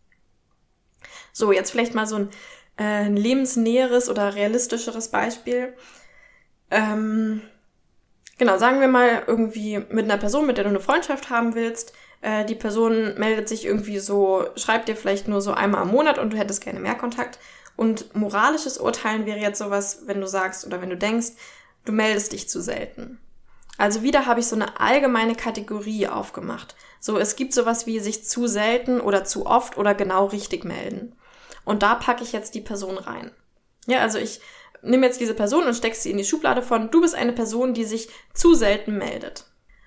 So, 1.31 1.51
jetzt 1.51 1.71
vielleicht 1.71 1.93
mal 1.95 2.07
so 2.07 2.15
ein, 2.15 2.29
äh, 2.77 3.05
ein 3.05 3.17
lebensnäheres 3.17 4.09
oder 4.09 4.35
realistischeres 4.35 5.09
Beispiel. 5.09 5.73
Ähm, 6.71 7.41
Genau, 8.39 8.57
sagen 8.57 8.81
wir 8.81 8.87
mal 8.87 9.23
irgendwie 9.27 9.79
mit 9.89 10.05
einer 10.05 10.17
Person, 10.17 10.47
mit 10.47 10.57
der 10.57 10.63
du 10.63 10.69
eine 10.71 10.79
Freundschaft 10.79 11.29
haben 11.29 11.55
willst. 11.55 11.93
Äh, 12.21 12.45
die 12.45 12.55
Person 12.55 13.13
meldet 13.17 13.47
sich 13.47 13.65
irgendwie 13.65 13.99
so, 13.99 14.45
schreibt 14.55 14.89
dir 14.89 14.95
vielleicht 14.95 15.27
nur 15.27 15.41
so 15.41 15.53
einmal 15.53 15.81
am 15.83 15.91
Monat 15.91 16.17
und 16.17 16.33
du 16.33 16.37
hättest 16.37 16.63
gerne 16.63 16.79
mehr 16.79 16.95
Kontakt. 16.95 17.37
Und 17.75 18.15
moralisches 18.15 18.77
Urteilen 18.77 19.25
wäre 19.25 19.39
jetzt 19.39 19.59
sowas, 19.59 20.03
wenn 20.05 20.21
du 20.21 20.27
sagst 20.27 20.65
oder 20.65 20.81
wenn 20.81 20.89
du 20.89 20.97
denkst, 20.97 21.31
du 21.85 21.91
meldest 21.91 22.31
dich 22.31 22.49
zu 22.49 22.61
selten. 22.61 23.19
Also 23.77 24.03
wieder 24.03 24.25
habe 24.25 24.39
ich 24.39 24.47
so 24.47 24.55
eine 24.55 24.79
allgemeine 24.79 25.35
Kategorie 25.35 26.07
aufgemacht. 26.07 26.75
So, 26.99 27.17
es 27.17 27.35
gibt 27.35 27.53
sowas 27.53 27.87
wie 27.87 27.99
sich 27.99 28.25
zu 28.25 28.47
selten 28.47 29.01
oder 29.01 29.23
zu 29.23 29.45
oft 29.45 29.77
oder 29.77 29.95
genau 29.95 30.27
richtig 30.27 30.63
melden. 30.63 31.15
Und 31.65 31.83
da 31.83 31.95
packe 31.95 32.23
ich 32.23 32.31
jetzt 32.31 32.55
die 32.55 32.61
Person 32.61 32.97
rein. 32.97 33.31
Ja, 33.87 33.99
also 33.99 34.19
ich 34.19 34.41
nehme 34.81 35.05
jetzt 35.05 35.19
diese 35.19 35.33
Person 35.33 35.65
und 35.65 35.75
stecke 35.75 35.95
sie 35.95 36.11
in 36.11 36.17
die 36.17 36.25
Schublade 36.25 36.61
von, 36.61 36.91
du 36.91 37.01
bist 37.01 37.15
eine 37.15 37.33
Person, 37.33 37.73
die 37.73 37.85
sich 37.85 38.09
zu 38.33 38.53
selten 38.53 38.97
meldet. 38.97 39.45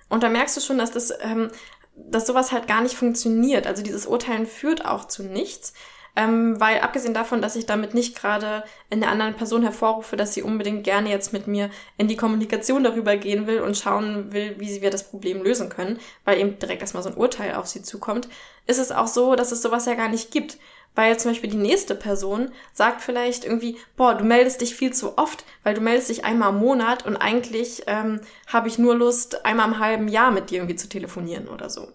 Und 0.09 0.23
da 0.23 0.29
merkst 0.29 0.57
du 0.57 0.61
schon, 0.61 0.79
dass 0.79 0.91
das, 0.91 1.13
ähm, 1.21 1.51
dass 1.95 2.27
sowas 2.27 2.53
halt 2.53 2.67
gar 2.67 2.81
nicht 2.81 2.95
funktioniert. 2.95 3.67
Also 3.67 3.83
dieses 3.83 4.07
Urteilen 4.07 4.47
führt 4.47 4.85
auch 4.85 5.07
zu 5.07 5.23
nichts. 5.23 5.73
Ähm, 6.19 6.59
weil 6.59 6.81
abgesehen 6.81 7.13
davon, 7.13 7.43
dass 7.43 7.57
ich 7.57 7.67
damit 7.67 7.93
nicht 7.93 8.19
gerade 8.19 8.65
in 8.89 9.01
der 9.01 9.11
anderen 9.11 9.35
Person 9.35 9.63
hervorrufe, 9.63 10.17
dass 10.17 10.33
sie 10.33 10.43
unbedingt 10.43 10.83
gerne 10.83 11.11
jetzt 11.11 11.35
mit 11.35 11.47
mir 11.47 11.69
in 11.99 12.09
die 12.09 12.17
Kommunikation 12.17 12.83
darüber 12.83 13.19
gehen 13.19 13.47
will 13.47 13.61
und 13.61 13.77
schauen 13.77 14.33
will, 14.33 14.57
wie 14.59 14.81
wir 14.81 14.91
das 14.91 15.11
Problem 15.11 15.43
lösen 15.43 15.69
können, 15.69 15.99
weil 16.25 16.41
eben 16.41 16.59
direkt 16.59 16.81
erstmal 16.81 17.03
so 17.03 17.11
ein 17.11 17.17
Urteil 17.17 17.55
auf 17.55 17.67
sie 17.67 17.83
zukommt, 17.83 18.29
ist 18.67 18.79
es 18.79 18.93
auch 18.93 19.09
so, 19.09 19.37
dass 19.37 19.53
es 19.53 19.61
sowas 19.61 19.85
ja 19.85 19.95
gar 19.95 20.09
nicht 20.09 20.31
gibt. 20.31 20.59
Weil 20.95 21.19
zum 21.19 21.33
Beispiel 21.33 21.51
die 21.51 21.59
nächste 21.59 21.95
Person 21.95 22.51
sagt 22.73 23.03
vielleicht 23.03 23.45
irgendwie, 23.45 23.77
boah, 23.99 24.15
du 24.15 24.25
meldest 24.25 24.63
dich 24.63 24.75
viel 24.75 24.95
zu 24.95 25.19
oft, 25.19 25.45
weil 25.63 25.75
du 25.75 25.83
meldest 25.83 26.09
dich 26.09 26.25
einmal 26.25 26.55
im 26.55 26.59
Monat 26.59 27.05
und 27.05 27.19
eigentlich 27.19 27.83
ähm, 27.87 28.23
habe 28.47 28.69
ich 28.69 28.79
nur 28.79 28.97
Lust, 28.97 29.45
einmal 29.45 29.69
im 29.69 29.79
halben 29.79 30.09
Jahr 30.09 30.31
mit 30.31 30.49
dir 30.49 30.57
irgendwie 30.57 30.77
zu 30.77 30.89
telefonieren 30.89 31.49
oder 31.49 31.69
so. 31.69 31.93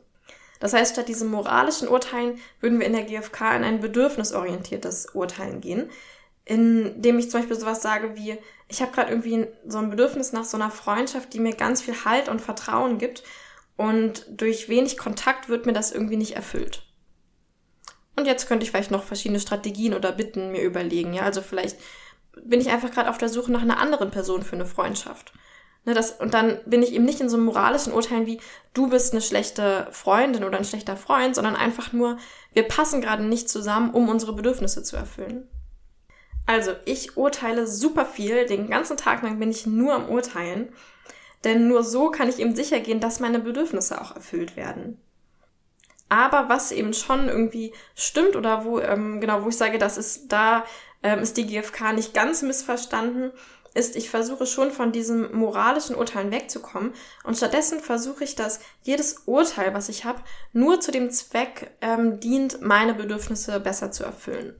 Das 0.61 0.73
heißt, 0.73 0.93
statt 0.93 1.09
diesem 1.09 1.29
moralischen 1.29 1.89
Urteilen 1.89 2.39
würden 2.61 2.79
wir 2.79 2.87
in 2.87 2.93
der 2.93 3.03
GfK 3.03 3.57
in 3.57 3.63
ein 3.63 3.81
bedürfnisorientiertes 3.81 5.07
Urteilen 5.13 5.59
gehen, 5.59 5.89
indem 6.45 7.19
ich 7.19 7.29
zum 7.29 7.41
Beispiel 7.41 7.59
sowas 7.59 7.81
sage 7.81 8.15
wie, 8.15 8.37
ich 8.69 8.81
habe 8.81 8.91
gerade 8.93 9.09
irgendwie 9.09 9.47
so 9.67 9.79
ein 9.79 9.89
Bedürfnis 9.89 10.31
nach 10.31 10.45
so 10.45 10.55
einer 10.55 10.71
Freundschaft, 10.71 11.33
die 11.33 11.39
mir 11.39 11.55
ganz 11.55 11.81
viel 11.81 12.05
Halt 12.05 12.29
und 12.29 12.41
Vertrauen 12.41 12.99
gibt 12.99 13.23
und 13.75 14.25
durch 14.29 14.69
wenig 14.69 14.97
Kontakt 14.97 15.49
wird 15.49 15.65
mir 15.65 15.73
das 15.73 15.91
irgendwie 15.91 16.17
nicht 16.17 16.35
erfüllt. 16.35 16.83
Und 18.15 18.27
jetzt 18.27 18.47
könnte 18.47 18.63
ich 18.63 18.69
vielleicht 18.69 18.91
noch 18.91 19.03
verschiedene 19.03 19.39
Strategien 19.39 19.95
oder 19.95 20.11
Bitten 20.11 20.51
mir 20.51 20.61
überlegen. 20.61 21.13
Ja, 21.13 21.23
also 21.23 21.41
vielleicht 21.41 21.77
bin 22.43 22.61
ich 22.61 22.69
einfach 22.69 22.91
gerade 22.91 23.09
auf 23.09 23.17
der 23.17 23.29
Suche 23.29 23.51
nach 23.51 23.63
einer 23.63 23.79
anderen 23.79 24.11
Person 24.11 24.43
für 24.43 24.55
eine 24.55 24.67
Freundschaft. 24.67 25.33
Ne, 25.83 25.95
das, 25.95 26.11
und 26.11 26.35
dann 26.35 26.59
bin 26.65 26.83
ich 26.83 26.93
eben 26.93 27.05
nicht 27.05 27.21
in 27.21 27.29
so 27.29 27.39
moralischen 27.39 27.93
Urteilen 27.93 28.27
wie, 28.27 28.39
du 28.73 28.87
bist 28.87 29.13
eine 29.13 29.21
schlechte 29.21 29.87
Freundin 29.91 30.43
oder 30.43 30.57
ein 30.57 30.65
schlechter 30.65 30.95
Freund, 30.95 31.33
sondern 31.33 31.55
einfach 31.55 31.91
nur, 31.91 32.17
wir 32.53 32.63
passen 32.63 33.01
gerade 33.01 33.23
nicht 33.23 33.49
zusammen, 33.49 33.91
um 33.91 34.07
unsere 34.07 34.33
Bedürfnisse 34.33 34.83
zu 34.83 34.95
erfüllen. 34.95 35.47
Also, 36.45 36.73
ich 36.85 37.17
urteile 37.17 37.65
super 37.65 38.05
viel, 38.05 38.45
den 38.45 38.69
ganzen 38.69 38.97
Tag 38.97 39.23
lang 39.23 39.39
bin 39.39 39.49
ich 39.49 39.65
nur 39.65 39.93
am 39.93 40.09
Urteilen, 40.09 40.69
denn 41.43 41.67
nur 41.67 41.83
so 41.83 42.11
kann 42.11 42.29
ich 42.29 42.39
eben 42.39 42.55
sicher 42.55 42.79
gehen, 42.79 42.99
dass 42.99 43.19
meine 43.19 43.39
Bedürfnisse 43.39 43.99
auch 43.99 44.15
erfüllt 44.15 44.55
werden. 44.55 45.01
Aber 46.09 46.49
was 46.49 46.71
eben 46.71 46.93
schon 46.93 47.29
irgendwie 47.29 47.73
stimmt 47.95 48.35
oder 48.35 48.65
wo, 48.65 48.79
ähm, 48.79 49.21
genau, 49.21 49.43
wo 49.43 49.49
ich 49.49 49.57
sage, 49.57 49.77
das 49.77 49.97
ist, 49.97 50.31
da 50.31 50.65
ähm, 51.03 51.19
ist 51.19 51.37
die 51.37 51.47
GfK 51.47 51.93
nicht 51.93 52.13
ganz 52.13 52.41
missverstanden, 52.41 53.31
ist, 53.73 53.95
ich 53.95 54.09
versuche 54.09 54.45
schon 54.45 54.71
von 54.71 54.91
diesem 54.91 55.33
moralischen 55.33 55.95
Urteilen 55.95 56.31
wegzukommen 56.31 56.93
und 57.23 57.37
stattdessen 57.37 57.79
versuche 57.79 58.23
ich, 58.23 58.35
dass 58.35 58.59
jedes 58.83 59.23
Urteil, 59.25 59.73
was 59.73 59.89
ich 59.89 60.03
habe, 60.05 60.21
nur 60.51 60.79
zu 60.81 60.91
dem 60.91 61.09
Zweck 61.09 61.71
ähm, 61.81 62.19
dient, 62.19 62.61
meine 62.61 62.93
Bedürfnisse 62.93 63.59
besser 63.59 63.91
zu 63.91 64.03
erfüllen. 64.03 64.55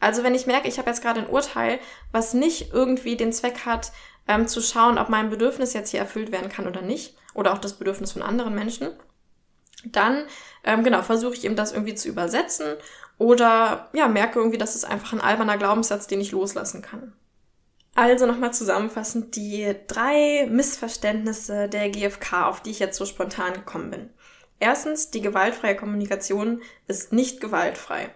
Also 0.00 0.22
wenn 0.22 0.34
ich 0.34 0.46
merke, 0.46 0.68
ich 0.68 0.78
habe 0.78 0.90
jetzt 0.90 1.02
gerade 1.02 1.20
ein 1.20 1.30
Urteil, 1.30 1.80
was 2.12 2.34
nicht 2.34 2.72
irgendwie 2.72 3.16
den 3.16 3.32
Zweck 3.32 3.66
hat, 3.66 3.92
ähm, 4.28 4.46
zu 4.46 4.60
schauen, 4.60 4.98
ob 4.98 5.08
mein 5.08 5.30
Bedürfnis 5.30 5.72
jetzt 5.72 5.90
hier 5.90 6.00
erfüllt 6.00 6.30
werden 6.30 6.50
kann 6.50 6.68
oder 6.68 6.82
nicht, 6.82 7.16
oder 7.34 7.52
auch 7.52 7.58
das 7.58 7.74
Bedürfnis 7.74 8.12
von 8.12 8.22
anderen 8.22 8.54
Menschen, 8.54 8.90
dann 9.84 10.24
ähm, 10.64 10.84
genau 10.84 11.02
versuche 11.02 11.34
ich 11.34 11.44
eben 11.44 11.56
das 11.56 11.72
irgendwie 11.72 11.94
zu 11.94 12.08
übersetzen 12.08 12.74
oder 13.16 13.88
ja 13.92 14.08
merke 14.08 14.38
irgendwie, 14.38 14.58
das 14.58 14.74
ist 14.74 14.84
einfach 14.84 15.12
ein 15.12 15.20
alberner 15.20 15.56
Glaubenssatz, 15.56 16.06
den 16.06 16.20
ich 16.20 16.32
loslassen 16.32 16.82
kann. 16.82 17.12
Also 17.98 18.26
nochmal 18.26 18.54
zusammenfassend 18.54 19.34
die 19.34 19.74
drei 19.88 20.46
Missverständnisse 20.48 21.68
der 21.68 21.90
GfK, 21.90 22.46
auf 22.46 22.62
die 22.62 22.70
ich 22.70 22.78
jetzt 22.78 22.96
so 22.96 23.04
spontan 23.04 23.54
gekommen 23.54 23.90
bin. 23.90 24.10
Erstens, 24.60 25.10
die 25.10 25.20
gewaltfreie 25.20 25.74
Kommunikation 25.74 26.62
ist 26.86 27.12
nicht 27.12 27.40
gewaltfrei. 27.40 28.10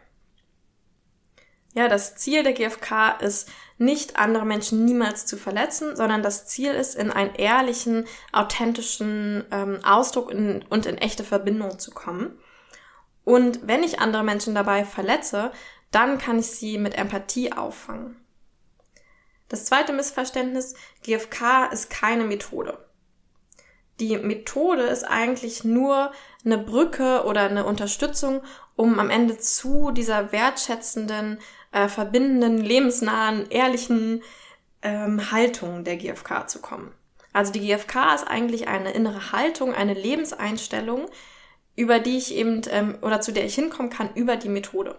Ja, 1.75 1.89
das 1.89 2.15
Ziel 2.15 2.45
der 2.45 2.53
GfK 2.53 3.19
ist 3.23 3.49
nicht 3.77 4.21
andere 4.21 4.47
Menschen 4.47 4.85
niemals 4.85 5.27
zu 5.27 5.37
verletzen, 5.37 5.97
sondern 5.97 6.23
das 6.23 6.47
Ziel 6.47 6.71
ist, 6.71 6.95
in 6.95 7.11
einen 7.11 7.35
ehrlichen, 7.35 8.07
authentischen 8.31 9.45
ähm, 9.51 9.81
Ausdruck 9.83 10.31
in, 10.31 10.65
und 10.71 10.87
in 10.87 10.97
echte 10.97 11.25
Verbindung 11.25 11.81
zu 11.81 11.91
kommen. 11.91 12.39
Und 13.25 13.67
wenn 13.67 13.83
ich 13.83 13.99
andere 13.99 14.23
Menschen 14.23 14.55
dabei 14.55 14.85
verletze, 14.85 15.51
dann 15.91 16.19
kann 16.19 16.39
ich 16.39 16.53
sie 16.53 16.79
mit 16.79 16.97
Empathie 16.97 17.53
auffangen. 17.53 18.22
Das 19.53 19.67
zweite 19.67 19.93
Missverständnis, 19.93 20.75
GFK 21.03 21.67
ist 21.71 21.91
keine 21.91 22.25
Methode. 22.25 22.79
Die 24.01 24.17
Methode 24.17 24.85
ist 24.85 25.05
eigentlich 25.05 25.63
nur 25.63 26.11
eine 26.43 26.57
Brücke 26.57 27.25
oder 27.27 27.43
eine 27.43 27.67
Unterstützung, 27.67 28.41
um 28.77 28.99
am 28.99 29.11
Ende 29.11 29.37
zu 29.37 29.91
dieser 29.91 30.33
wertschätzenden, 30.33 31.39
äh, 31.71 31.89
verbindenden, 31.89 32.57
lebensnahen, 32.57 33.51
ehrlichen 33.51 34.23
ähm, 34.81 35.31
Haltung 35.31 35.85
der 35.85 35.99
GFK 35.99 36.49
zu 36.49 36.63
kommen. 36.63 36.95
Also 37.35 37.53
die 37.53 37.61
GFK 37.61 38.15
ist 38.15 38.27
eigentlich 38.27 38.69
eine 38.69 38.93
innere 38.93 39.33
Haltung, 39.33 39.75
eine 39.75 39.93
Lebenseinstellung, 39.93 41.11
über 41.77 41.99
die 41.99 42.17
ich 42.17 42.35
eben 42.35 42.63
ähm, 42.71 42.97
oder 43.03 43.21
zu 43.21 43.33
der 43.33 43.45
ich 43.45 43.55
hinkommen 43.55 43.91
kann 43.91 44.15
über 44.15 44.37
die 44.37 44.49
Methode. 44.49 44.99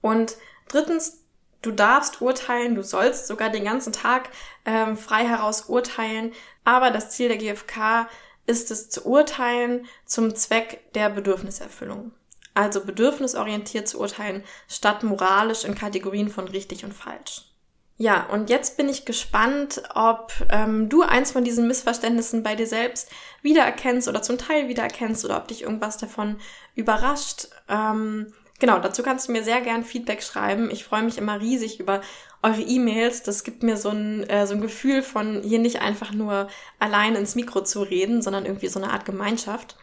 Und 0.00 0.38
drittens, 0.66 1.19
Du 1.62 1.72
darfst 1.72 2.22
urteilen, 2.22 2.74
du 2.74 2.82
sollst 2.82 3.26
sogar 3.26 3.50
den 3.50 3.64
ganzen 3.64 3.92
Tag 3.92 4.30
ähm, 4.64 4.96
frei 4.96 5.26
heraus 5.26 5.62
urteilen, 5.62 6.32
aber 6.64 6.90
das 6.90 7.10
Ziel 7.10 7.28
der 7.28 7.36
GfK 7.36 8.08
ist 8.46 8.70
es 8.70 8.88
zu 8.88 9.06
urteilen 9.06 9.86
zum 10.06 10.34
Zweck 10.34 10.92
der 10.94 11.10
Bedürfniserfüllung. 11.10 12.12
Also 12.54 12.84
bedürfnisorientiert 12.84 13.86
zu 13.86 14.00
urteilen, 14.00 14.42
statt 14.68 15.02
moralisch 15.02 15.64
in 15.64 15.74
Kategorien 15.74 16.30
von 16.30 16.48
richtig 16.48 16.84
und 16.84 16.92
falsch. 16.92 17.50
Ja, 17.96 18.24
und 18.30 18.48
jetzt 18.48 18.78
bin 18.78 18.88
ich 18.88 19.04
gespannt, 19.04 19.82
ob 19.94 20.32
ähm, 20.48 20.88
du 20.88 21.02
eins 21.02 21.32
von 21.32 21.44
diesen 21.44 21.68
Missverständnissen 21.68 22.42
bei 22.42 22.56
dir 22.56 22.66
selbst 22.66 23.10
wiedererkennst 23.42 24.08
oder 24.08 24.22
zum 24.22 24.38
Teil 24.38 24.68
wiedererkennst 24.68 25.22
oder 25.26 25.36
ob 25.36 25.48
dich 25.48 25.62
irgendwas 25.62 25.98
davon 25.98 26.40
überrascht. 26.74 27.48
Ähm, 27.68 28.32
Genau, 28.60 28.78
dazu 28.78 29.02
kannst 29.02 29.26
du 29.26 29.32
mir 29.32 29.42
sehr 29.42 29.62
gern 29.62 29.84
Feedback 29.84 30.22
schreiben. 30.22 30.70
Ich 30.70 30.84
freue 30.84 31.02
mich 31.02 31.16
immer 31.16 31.40
riesig 31.40 31.80
über 31.80 32.02
eure 32.42 32.60
E-Mails. 32.60 33.22
Das 33.22 33.42
gibt 33.42 33.62
mir 33.62 33.76
so 33.78 33.88
ein, 33.88 34.28
äh, 34.28 34.46
so 34.46 34.54
ein 34.54 34.60
Gefühl 34.60 35.02
von 35.02 35.42
hier 35.42 35.58
nicht 35.58 35.80
einfach 35.80 36.12
nur 36.12 36.48
allein 36.78 37.16
ins 37.16 37.34
Mikro 37.34 37.62
zu 37.62 37.82
reden, 37.82 38.20
sondern 38.20 38.44
irgendwie 38.44 38.68
so 38.68 38.80
eine 38.80 38.92
Art 38.92 39.06
Gemeinschaft. 39.06 39.76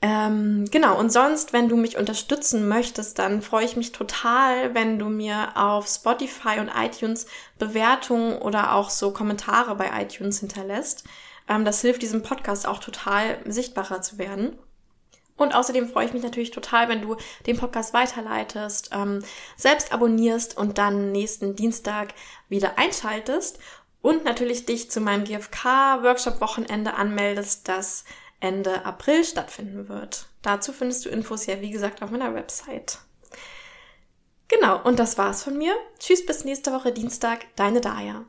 Ähm, 0.00 0.66
genau, 0.70 0.98
und 0.98 1.10
sonst, 1.10 1.52
wenn 1.52 1.68
du 1.68 1.76
mich 1.76 1.96
unterstützen 1.96 2.68
möchtest, 2.68 3.18
dann 3.18 3.42
freue 3.42 3.64
ich 3.64 3.76
mich 3.76 3.90
total, 3.90 4.74
wenn 4.74 5.00
du 5.00 5.06
mir 5.06 5.56
auf 5.56 5.88
Spotify 5.88 6.60
und 6.60 6.70
iTunes 6.76 7.26
Bewertungen 7.58 8.38
oder 8.38 8.74
auch 8.74 8.90
so 8.90 9.10
Kommentare 9.12 9.74
bei 9.74 9.90
iTunes 10.00 10.38
hinterlässt. 10.38 11.04
Ähm, 11.48 11.64
das 11.64 11.80
hilft 11.80 12.02
diesem 12.02 12.22
Podcast 12.22 12.68
auch 12.68 12.78
total 12.78 13.38
sichtbarer 13.46 14.02
zu 14.02 14.18
werden. 14.18 14.56
Und 15.36 15.54
außerdem 15.54 15.88
freue 15.88 16.06
ich 16.06 16.12
mich 16.12 16.22
natürlich 16.22 16.50
total, 16.50 16.88
wenn 16.88 17.02
du 17.02 17.16
den 17.46 17.58
Podcast 17.58 17.92
weiterleitest, 17.92 18.90
ähm, 18.92 19.22
selbst 19.56 19.92
abonnierst 19.92 20.56
und 20.56 20.78
dann 20.78 21.12
nächsten 21.12 21.56
Dienstag 21.56 22.14
wieder 22.48 22.78
einschaltest 22.78 23.58
und 24.00 24.24
natürlich 24.24 24.66
dich 24.66 24.90
zu 24.90 25.00
meinem 25.00 25.24
GFK-Workshop-Wochenende 25.24 26.94
anmeldest, 26.94 27.68
das 27.68 28.04
Ende 28.40 28.84
April 28.84 29.24
stattfinden 29.24 29.88
wird. 29.88 30.26
Dazu 30.42 30.72
findest 30.72 31.04
du 31.04 31.08
Infos 31.08 31.46
ja, 31.46 31.60
wie 31.60 31.70
gesagt, 31.70 32.02
auf 32.02 32.10
meiner 32.10 32.34
Website. 32.34 32.98
Genau, 34.48 34.80
und 34.84 34.98
das 34.98 35.18
war's 35.18 35.42
von 35.42 35.58
mir. 35.58 35.74
Tschüss 35.98 36.24
bis 36.24 36.44
nächste 36.44 36.72
Woche 36.72 36.92
Dienstag, 36.92 37.46
deine 37.56 37.80
Daya. 37.80 38.24